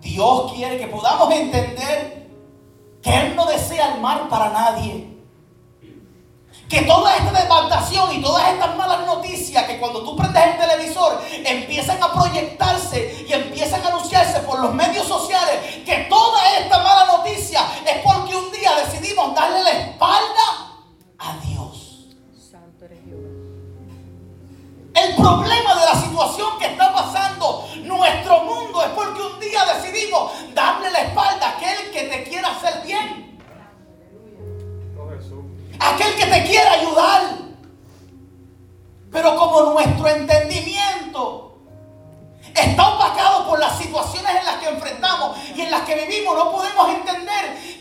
[0.05, 2.29] Dios quiere que podamos entender
[3.01, 5.13] que Él no desea el mal para nadie.
[6.69, 11.21] Que toda esta devastación y todas estas malas noticias que cuando tú prendes el televisor
[11.43, 17.17] empiezan a proyectarse y empiezan a anunciarse por los medios sociales, que toda esta mala
[17.17, 20.77] noticia es porque un día decidimos darle la espalda
[21.17, 21.64] a Dios.
[24.95, 30.31] El problema de la situación que está pasando nuestro mundo es porque un día decidimos
[30.53, 33.37] darle la espalda a aquel que te quiera hacer bien.
[35.79, 37.21] Aquel que te quiera ayudar.
[39.11, 41.57] Pero como nuestro entendimiento
[42.53, 46.51] está opacado por las situaciones en las que enfrentamos y en las que vivimos, no
[46.51, 47.74] podemos entender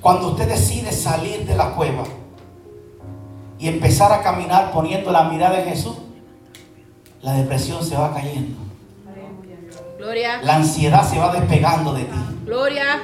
[0.00, 2.04] Cuando usted decide salir de la cueva
[3.58, 5.96] y empezar a caminar poniendo la mirada en Jesús,
[7.20, 8.56] la depresión se va cayendo.
[9.98, 10.40] Gloria.
[10.42, 12.18] La ansiedad se va despegando de ti.
[12.46, 13.02] Gloria.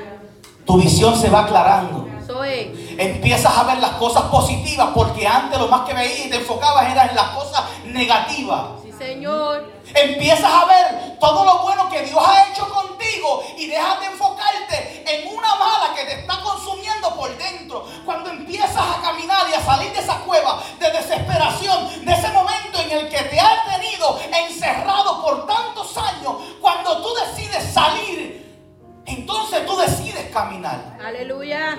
[0.65, 2.09] Tu visión se va aclarando.
[2.27, 2.97] Soy.
[2.99, 6.91] Empiezas a ver las cosas positivas porque antes lo más que veías y te enfocabas
[6.91, 8.63] era en las cosas negativas.
[8.99, 9.73] Señor.
[9.95, 15.05] Empiezas a ver todo lo bueno que Dios ha hecho contigo y dejas de enfocarte
[15.07, 17.87] en una mala que te está consumiendo por dentro.
[18.05, 22.81] Cuando empiezas a caminar y a salir de esa cueva de desesperación, de ese momento
[22.81, 28.45] en el que te has tenido encerrado por tantos años, cuando tú decides salir,
[29.05, 30.99] entonces tú decides caminar.
[31.05, 31.79] Aleluya.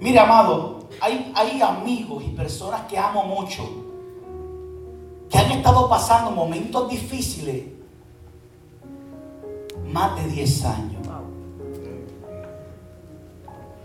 [0.00, 3.83] Mire, amado, hay, hay amigos y personas que amo mucho
[5.30, 7.64] que han estado pasando momentos difíciles
[9.92, 10.94] más de 10 años.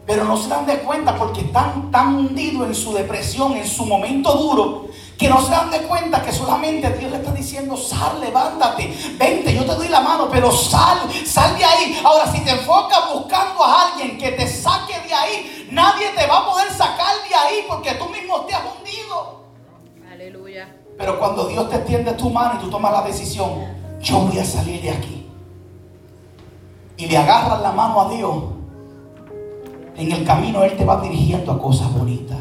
[0.06, 3.86] Pero no se dan de cuenta porque están tan hundidos en su depresión, en su
[3.86, 4.88] momento duro,
[5.20, 9.54] que no se dan de cuenta que solamente Dios le está diciendo, sal, levántate, vente,
[9.54, 12.02] yo te doy la mano, pero sal, sal de ahí.
[12.04, 16.40] Ahora, si te enfocas buscando a alguien que te saque de ahí, nadie te va
[16.40, 19.44] a poder sacar de ahí porque tú mismo te has hundido.
[20.12, 20.79] Aleluya.
[21.00, 23.52] Pero cuando Dios te extiende tu mano y tú tomas la decisión,
[24.02, 25.26] yo voy a salir de aquí.
[26.98, 28.36] Y le agarras la mano a Dios.
[29.96, 32.38] En el camino Él te va dirigiendo a cosas bonitas.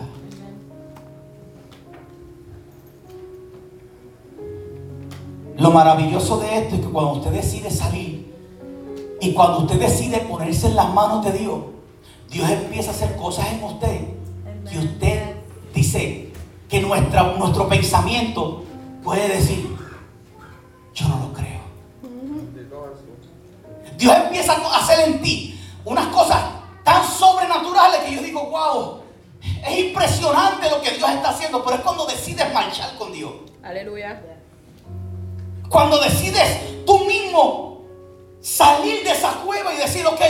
[5.57, 8.35] Lo maravilloso de esto es que cuando usted decide salir
[9.21, 11.61] y cuando usted decide ponerse en las manos de Dios,
[12.29, 14.01] Dios empieza a hacer cosas en usted
[14.69, 15.37] que usted
[15.73, 16.28] dice
[16.69, 18.65] que nuestra, nuestro pensamiento
[19.03, 19.77] puede decir,
[20.95, 21.59] yo no lo creo.
[23.97, 26.41] Dios empieza a hacer en ti unas cosas
[26.85, 29.01] tan sobrenaturales que yo digo, wow,
[29.67, 33.33] es impresionante lo que Dios está haciendo, pero es cuando decides marchar con Dios.
[33.63, 34.23] Aleluya.
[35.69, 37.83] Cuando decides tú mismo
[38.41, 40.21] salir de esa cueva y decir, ok,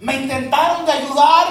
[0.00, 1.46] me intentaron de ayudar,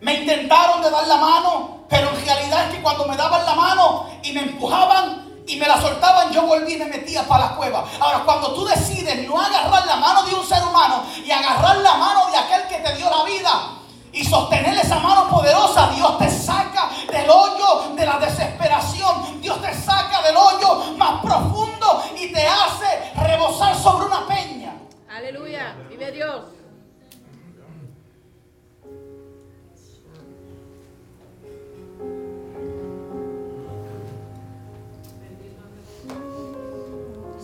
[0.00, 3.54] me intentaron de dar la mano, pero en realidad es que cuando me daban la
[3.54, 7.54] mano y me empujaban y me la soltaban, yo volví y me metía para la
[7.54, 7.84] cueva.
[8.00, 11.94] Ahora, cuando tú decides no agarrar la mano de un ser humano y agarrar la
[11.96, 13.78] mano de aquel que te dio la vida,
[14.10, 19.42] y sostener esa mano poderosa, Dios te saca del hoyo de la desesperación.
[19.42, 24.74] Dios te saca del hoyo más profundo y te hace rebosar sobre una peña.
[25.10, 25.76] Aleluya.
[25.90, 26.61] Vive Dios.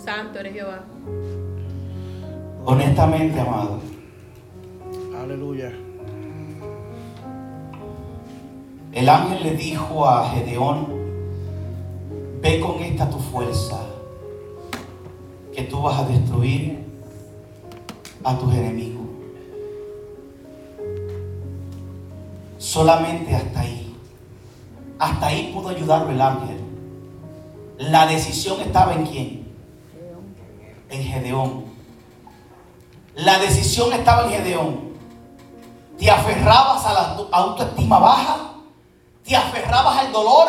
[0.08, 0.86] Santo eres Jehová.
[2.64, 3.78] Honestamente, amado,
[5.22, 5.70] Aleluya.
[8.94, 10.86] el ángel le dijo a Gedeón,
[12.40, 13.80] ve con esta tu fuerza,
[15.54, 16.86] que tú vas a destruir
[18.24, 19.08] a tus enemigos.
[22.56, 23.94] Solamente hasta ahí.
[24.98, 26.56] Hasta ahí pudo ayudarlo el ángel.
[27.76, 29.47] La decisión estaba en quién?
[30.90, 31.64] En Gedeón.
[33.14, 34.88] La decisión estaba en Gedeón.
[35.98, 38.52] Te aferrabas a la autoestima baja,
[39.24, 40.48] te aferrabas al dolor,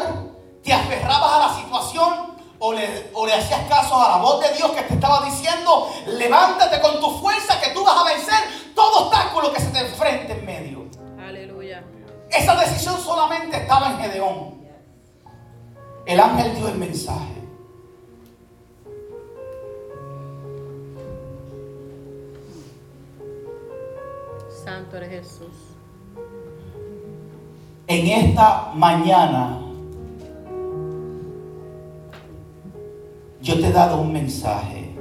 [0.64, 4.54] te aferrabas a la situación o le, o le hacías caso a la voz de
[4.56, 9.08] Dios que te estaba diciendo, levántate con tu fuerza que tú vas a vencer todo
[9.08, 10.86] obstáculo que se te enfrente en medio.
[11.26, 11.84] Aleluya.
[12.30, 14.60] Esa decisión solamente estaba en Gedeón.
[16.06, 17.39] El ángel dio el mensaje.
[24.70, 25.55] Santo eres Jesús.
[27.88, 29.61] En esta mañana
[33.41, 34.95] yo te he dado un mensaje.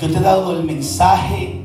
[0.00, 1.62] Yo te he dado el mensaje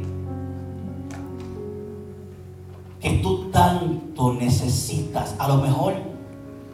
[2.99, 5.34] que tú tanto necesitas.
[5.39, 5.95] A lo mejor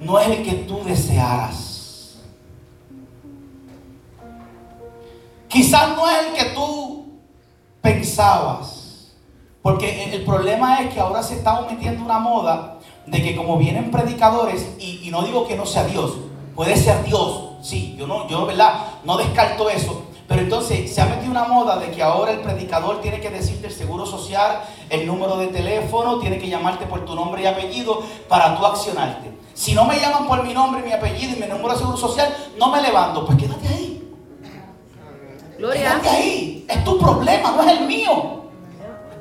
[0.02, 2.18] no es el que tú desearas.
[5.48, 6.97] Quizás no es el que tú
[7.94, 9.14] pensabas.
[9.62, 13.92] Porque el- problema es que ahora se está metiendo una moda de que como vienen
[13.92, 16.14] predicadores, y, y no digo que no sea Dios,
[16.56, 18.74] puede ser Dios, sí, yo no, yo verdad,
[19.06, 20.04] no descarto eso.
[20.28, 23.68] Pero entonces se ha metido una moda de que ahora el predicador tiene que decirte
[23.68, 28.02] el seguro social, el número de teléfono, tiene que llamarte por tu nombre y apellido
[28.28, 29.32] para tú accionarte.
[29.54, 32.36] Si no me llaman por mi nombre, mi apellido y mi número de seguro social,
[32.60, 33.26] no me levanto.
[33.26, 33.87] Pues quédate ahí.
[35.58, 35.82] Gloria.
[35.82, 36.66] Quédate ahí.
[36.70, 38.44] Es tu problema, no es el mío.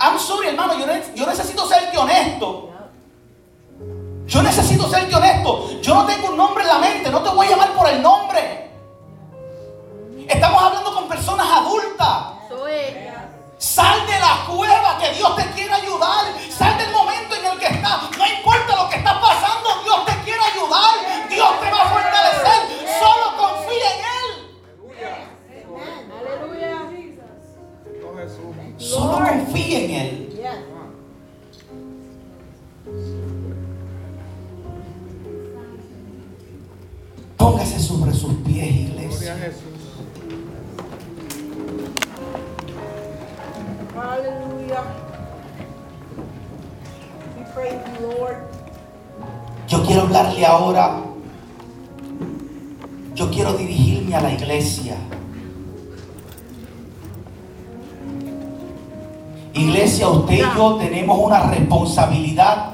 [0.01, 0.79] I'm sorry, hermano.
[0.79, 2.71] Yo, ne- yo necesito serte honesto.
[4.27, 5.81] Yo necesito serte honesto.
[5.81, 7.11] Yo no tengo un nombre en la mente.
[7.11, 8.71] No te voy a llamar por el nombre.
[10.29, 12.19] Estamos hablando con personas adultas.
[13.59, 16.27] Sal de la cueva que Dios te quiere ayudar.
[16.51, 18.03] Sal del momento en el que estás.
[18.19, 21.29] No importa lo que está pasando, Dios te quiere ayudar.
[21.31, 21.76] Dios te va
[28.97, 30.33] Solo confía en Él.
[37.37, 39.37] Póngase sobre sus pies, iglesia.
[48.01, 48.37] Lord.
[49.69, 51.03] Yo quiero hablarle ahora.
[53.15, 54.97] Yo quiero dirigirme a la iglesia.
[59.57, 62.73] Iglesia, usted y yo tenemos una responsabilidad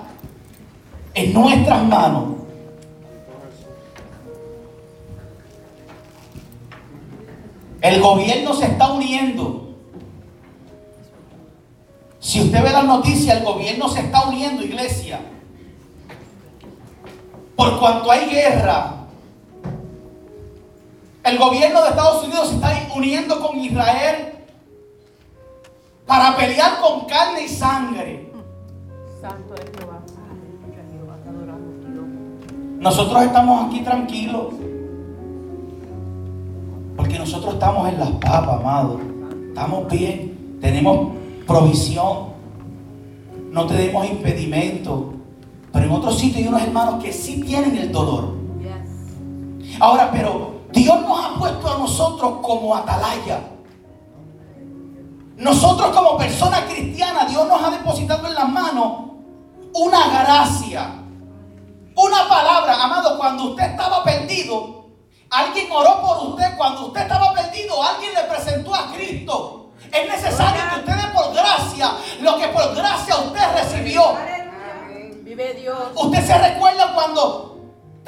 [1.14, 2.24] en nuestras manos.
[7.80, 9.76] El gobierno se está uniendo.
[12.18, 15.20] Si usted ve las noticias, el gobierno se está uniendo, iglesia.
[17.54, 19.06] Por cuanto hay guerra,
[21.22, 24.31] el gobierno de Estados Unidos se está uniendo con Israel
[26.06, 28.32] para pelear con carne y sangre.
[29.20, 30.00] Santo eres Jehová.
[32.78, 34.54] Nosotros estamos aquí tranquilos,
[37.22, 39.00] nosotros estamos en las papas, amado.
[39.48, 41.12] Estamos bien, tenemos
[41.46, 42.30] provisión,
[43.52, 45.14] no tenemos impedimento.
[45.72, 48.34] Pero en otros sitios hay unos hermanos que sí tienen el dolor.
[49.80, 53.40] Ahora, pero Dios nos ha puesto a nosotros como atalaya.
[55.42, 58.92] Nosotros como personas cristianas, Dios nos ha depositado en las manos
[59.74, 60.88] una gracia,
[61.96, 62.80] una palabra.
[62.80, 64.86] Amado, cuando usted estaba perdido,
[65.30, 66.56] alguien oró por usted.
[66.56, 69.70] Cuando usted estaba perdido, alguien le presentó a Cristo.
[69.92, 71.90] Es necesario que usted dé por gracia
[72.20, 74.14] lo que por gracia usted recibió.
[75.22, 75.76] Vive Dios.
[75.96, 77.51] Usted se recuerda cuando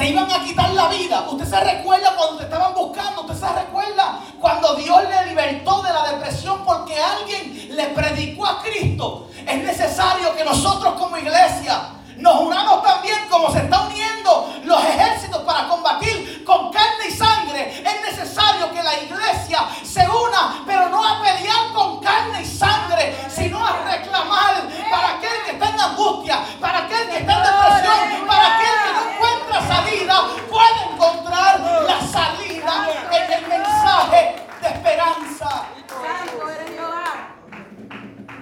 [0.05, 1.25] te iban a quitar la vida.
[1.31, 3.23] Usted se recuerda cuando te estaban buscando.
[3.23, 8.63] Usted se recuerda cuando Dios le libertó de la depresión porque alguien le predicó a
[8.63, 9.31] Cristo.
[9.47, 11.89] Es necesario que nosotros como iglesia
[12.19, 17.83] nos unamos también como se está uniendo los ejércitos para combatir con carne y sangre.
[17.85, 23.17] Es necesario que la iglesia se una, pero no a pelear con carne y sangre,
[23.29, 28.27] sino a reclamar para aquel que está en angustia, para aquel que está en depresión,
[28.27, 35.67] para aquel que no encuentra salida, puede encontrar la salida en el mensaje de esperanza.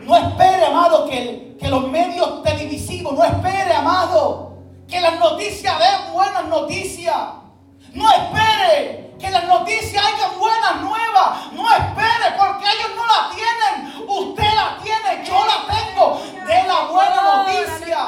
[0.03, 6.45] No espere, amado, que los medios televisivos, no espere, amado, que las noticias den buenas
[6.45, 7.42] noticias.
[7.95, 11.53] No espere que las noticias hayan buenas nuevas.
[11.53, 14.09] No espere porque ellos no la tienen.
[14.09, 16.21] Usted la tiene, yo la tengo.
[16.47, 17.99] De la buena noticia.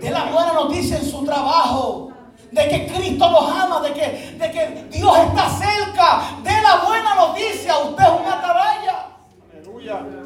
[0.00, 2.10] De la buena noticia en su trabajo.
[2.50, 6.22] De que Cristo nos ama, de que, de que Dios está cerca.
[6.42, 7.78] De la buena noticia.
[7.78, 9.06] Usted es una atalaya.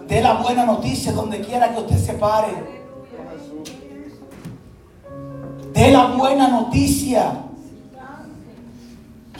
[0.06, 2.80] De la buena noticia donde quiera que usted se pare.
[5.72, 7.49] De la buena noticia.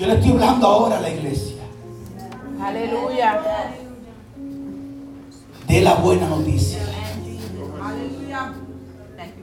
[0.00, 1.56] Yo le estoy hablando ahora a la iglesia.
[2.58, 3.42] Aleluya.
[5.68, 6.78] De la buena noticia.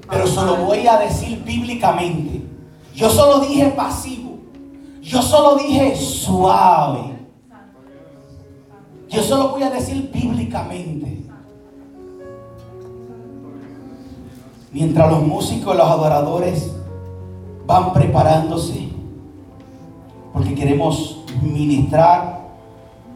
[0.10, 2.42] Pero se lo voy a decir bíblicamente.
[2.96, 4.40] Yo solo dije pasivo.
[5.00, 7.20] Yo solo dije suave.
[9.10, 11.22] Yo solo voy a decir bíblicamente.
[14.72, 16.72] Mientras los músicos y los adoradores
[17.68, 18.87] van preparándose,
[20.34, 22.42] porque queremos ministrar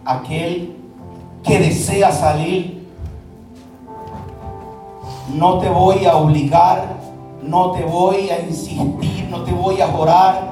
[0.05, 0.77] a aquel
[1.43, 2.81] que desea salir
[5.35, 6.97] no te voy a obligar,
[7.41, 10.51] no te voy a insistir, no te voy a orar.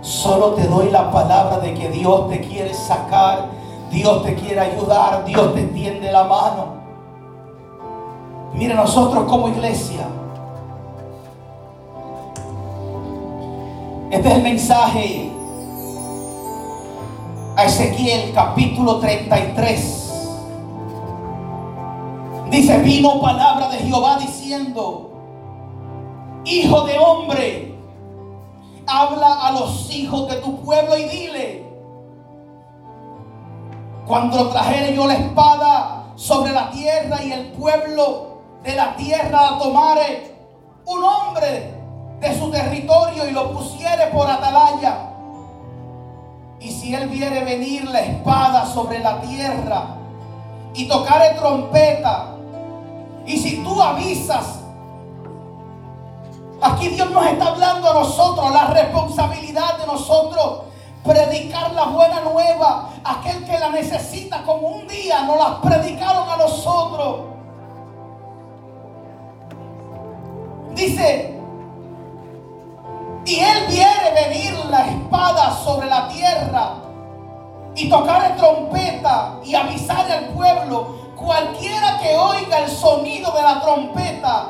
[0.00, 3.48] Solo te doy la palabra de que Dios te quiere sacar,
[3.90, 6.80] Dios te quiere ayudar, Dios te tiende la mano.
[8.54, 10.06] Mire, nosotros como iglesia,
[14.10, 15.30] este es el mensaje
[17.56, 19.96] a Ezequiel capítulo 33.
[22.50, 25.12] Dice, vino palabra de Jehová diciendo,
[26.44, 27.74] hijo de hombre,
[28.86, 31.70] habla a los hijos de tu pueblo y dile,
[34.08, 39.58] cuando trajere yo la espada sobre la tierra y el pueblo de la tierra la
[39.58, 40.34] tomare,
[40.84, 41.79] un hombre
[42.20, 45.10] de su territorio y lo pusiere por atalaya,
[46.60, 49.96] y si él viere venir la espada sobre la tierra
[50.74, 52.36] y tocare trompeta,
[53.24, 54.60] y si tú avisas,
[56.60, 60.62] aquí Dios nos está hablando a nosotros, la responsabilidad de nosotros,
[61.02, 66.36] predicar la buena nueva, aquel que la necesita como un día nos la predicaron a
[66.36, 67.20] nosotros.
[70.74, 71.39] Dice,
[73.24, 76.74] y él viere venir la espada sobre la tierra
[77.74, 84.46] y tocar trompeta y avisar al pueblo, cualquiera que oiga el sonido de la trompeta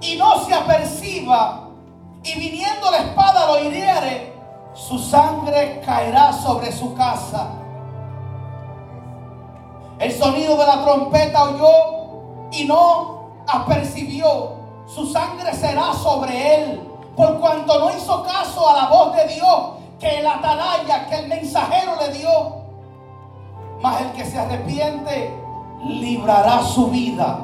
[0.00, 1.68] y no se aperciba
[2.22, 4.34] y viniendo la espada lo hiriere,
[4.74, 7.52] su sangre caerá sobre su casa.
[9.98, 14.52] El sonido de la trompeta oyó y no apercibió,
[14.86, 19.60] su sangre será sobre él, por cuanto no hizo caso a la voz de Dios
[19.98, 22.60] que el atalaya, que el mensajero le dio.
[23.80, 25.34] Mas el que se arrepiente
[25.84, 27.40] librará su vida.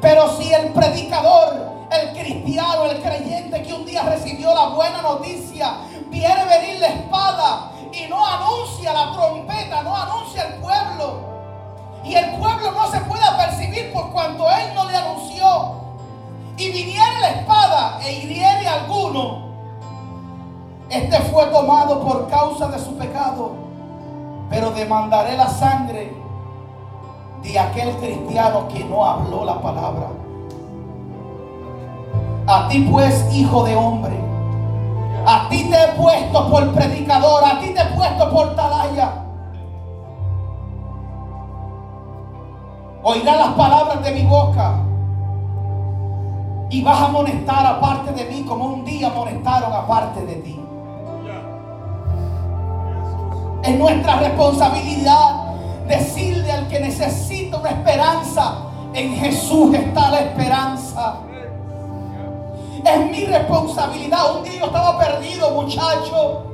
[0.00, 5.74] Pero si el predicador, el cristiano, el creyente que un día recibió la buena noticia,
[6.08, 11.20] viene venir la espada y no anuncia la trompeta, no anuncia el pueblo,
[12.04, 15.74] y el pueblo no se puede percibir por cuanto él no le anunció,
[16.56, 17.59] y viniera la espada
[18.02, 19.50] e hiriere a alguno,
[20.88, 23.52] este fue tomado por causa de su pecado,
[24.48, 26.12] pero demandaré la sangre
[27.42, 30.08] de aquel cristiano que no habló la palabra.
[32.46, 34.18] A ti pues, hijo de hombre,
[35.26, 39.12] a ti te he puesto por predicador, a ti te he puesto por talaya.
[43.02, 44.89] Oirás las palabras de mi boca
[46.70, 50.60] y vas a amonestar aparte de mí como un día amonestaron aparte de ti.
[53.62, 55.54] Es nuestra responsabilidad
[55.86, 58.58] decirle al que necesita una esperanza,
[58.94, 61.16] en Jesús está la esperanza.
[62.84, 64.36] Es mi responsabilidad.
[64.36, 66.44] Un día yo estaba perdido, muchacho.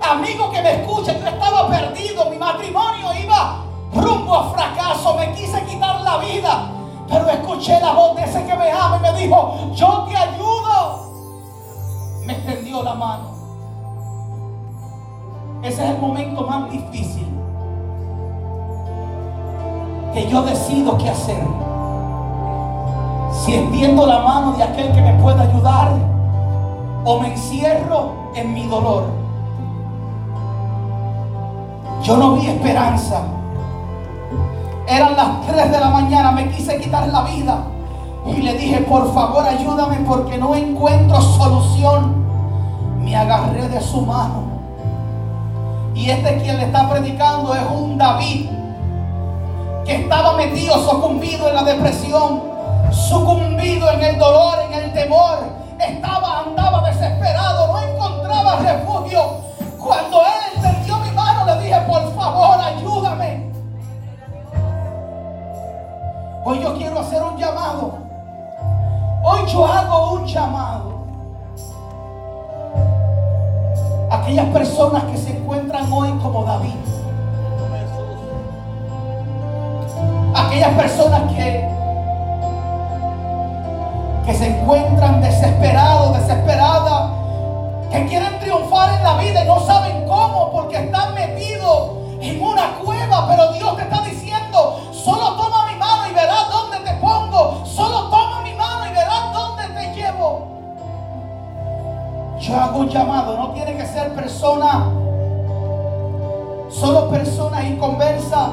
[0.00, 2.30] Amigo que me escucha, yo estaba perdido.
[2.30, 5.14] Mi matrimonio iba rumbo a fracaso.
[5.14, 6.75] Me quise quitar la vida.
[7.08, 11.06] Pero escuché la voz de ese que me ama y me dijo, yo te ayudo.
[12.24, 13.36] Me extendió la mano.
[15.62, 17.26] Ese es el momento más difícil
[20.12, 21.46] que yo decido qué hacer.
[23.32, 25.92] Si extiendo la mano de aquel que me pueda ayudar
[27.04, 29.04] o me encierro en mi dolor.
[32.02, 33.22] Yo no vi esperanza.
[34.86, 37.58] Eran las 3 de la mañana, me quise quitar la vida.
[38.26, 42.24] Y le dije, por favor ayúdame porque no encuentro solución.
[43.00, 44.44] Me agarré de su mano.
[45.94, 48.50] Y este quien le está predicando es un David
[49.84, 52.42] que estaba metido, sucumbido en la depresión,
[52.90, 55.38] sucumbido en el dolor, en el temor.
[55.78, 59.22] Estaba, andaba desesperado, no encontraba refugio.
[59.78, 63.45] Cuando él entendió mi mano, le dije, por favor, ayúdame.
[66.48, 67.94] Hoy yo quiero hacer un llamado.
[69.24, 70.92] Hoy yo hago un llamado.
[74.08, 76.76] Aquellas personas que se encuentran hoy como David.
[80.36, 81.68] Aquellas personas que,
[84.24, 87.10] que se encuentran desesperados, desesperadas,
[87.90, 91.90] que quieren triunfar en la vida y no saben cómo porque están metidos
[92.20, 94.15] en una cueva, pero Dios te está diciendo,
[102.46, 104.88] Yo hago un llamado, no tiene que ser persona,
[106.70, 108.50] solo personas inconversas.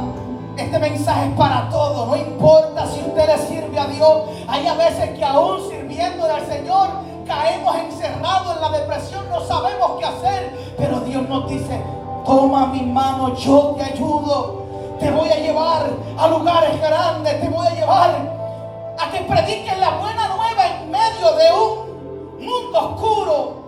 [0.57, 4.23] Este mensaje es para todos, no importa si usted le sirve a Dios.
[4.47, 6.87] Hay a veces que aún sirviéndole al Señor
[7.27, 10.73] caemos encerrados en la depresión, no sabemos qué hacer.
[10.75, 11.79] Pero Dios nos dice,
[12.25, 14.63] toma mi mano, yo te ayudo.
[14.99, 18.09] Te voy a llevar a lugares grandes, te voy a llevar
[18.99, 23.62] a que prediques la buena nueva en medio de un mundo oscuro.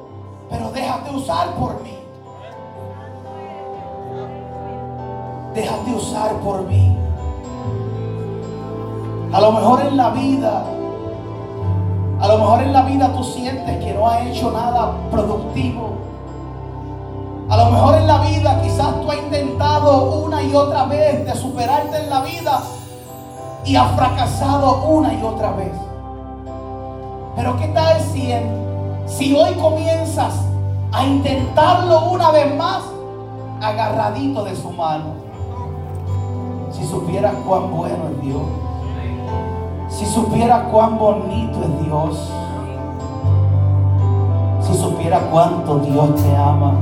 [0.58, 1.97] Pero déjate usar por mí.
[5.53, 6.97] Déjate usar por mí.
[9.34, 10.64] A lo mejor en la vida,
[12.22, 15.95] a lo mejor en la vida tú sientes que no has hecho nada productivo.
[17.49, 21.36] A lo mejor en la vida quizás tú has intentado una y otra vez de
[21.36, 22.61] superarte en la vida
[23.65, 25.73] y has fracasado una y otra vez.
[27.36, 28.32] Pero ¿qué tal si,
[29.06, 30.34] si hoy comienzas
[30.91, 32.84] a intentarlo una vez más
[33.61, 35.26] agarradito de su mano?
[36.72, 38.41] Si supieras cuán bueno es Dios.
[39.90, 42.32] Si supieras cuán bonito es Dios.
[44.61, 46.73] Si supieras cuánto Dios te ama.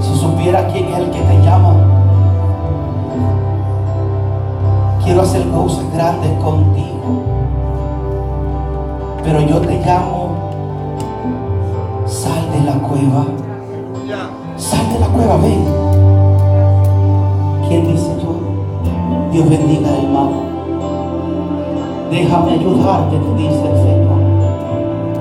[0.00, 1.89] Si supieras quién es el que te llama.
[5.10, 7.24] Quiero hacer cosas grandes contigo.
[9.24, 10.36] Pero yo te llamo.
[12.06, 13.26] Sal de la cueva.
[14.56, 15.64] Sal de la cueva, ven.
[17.66, 18.36] ¿Quién dice yo?
[19.32, 20.42] Dios bendiga hermano.
[22.12, 24.19] Déjame ayudarte, te dice el Señor.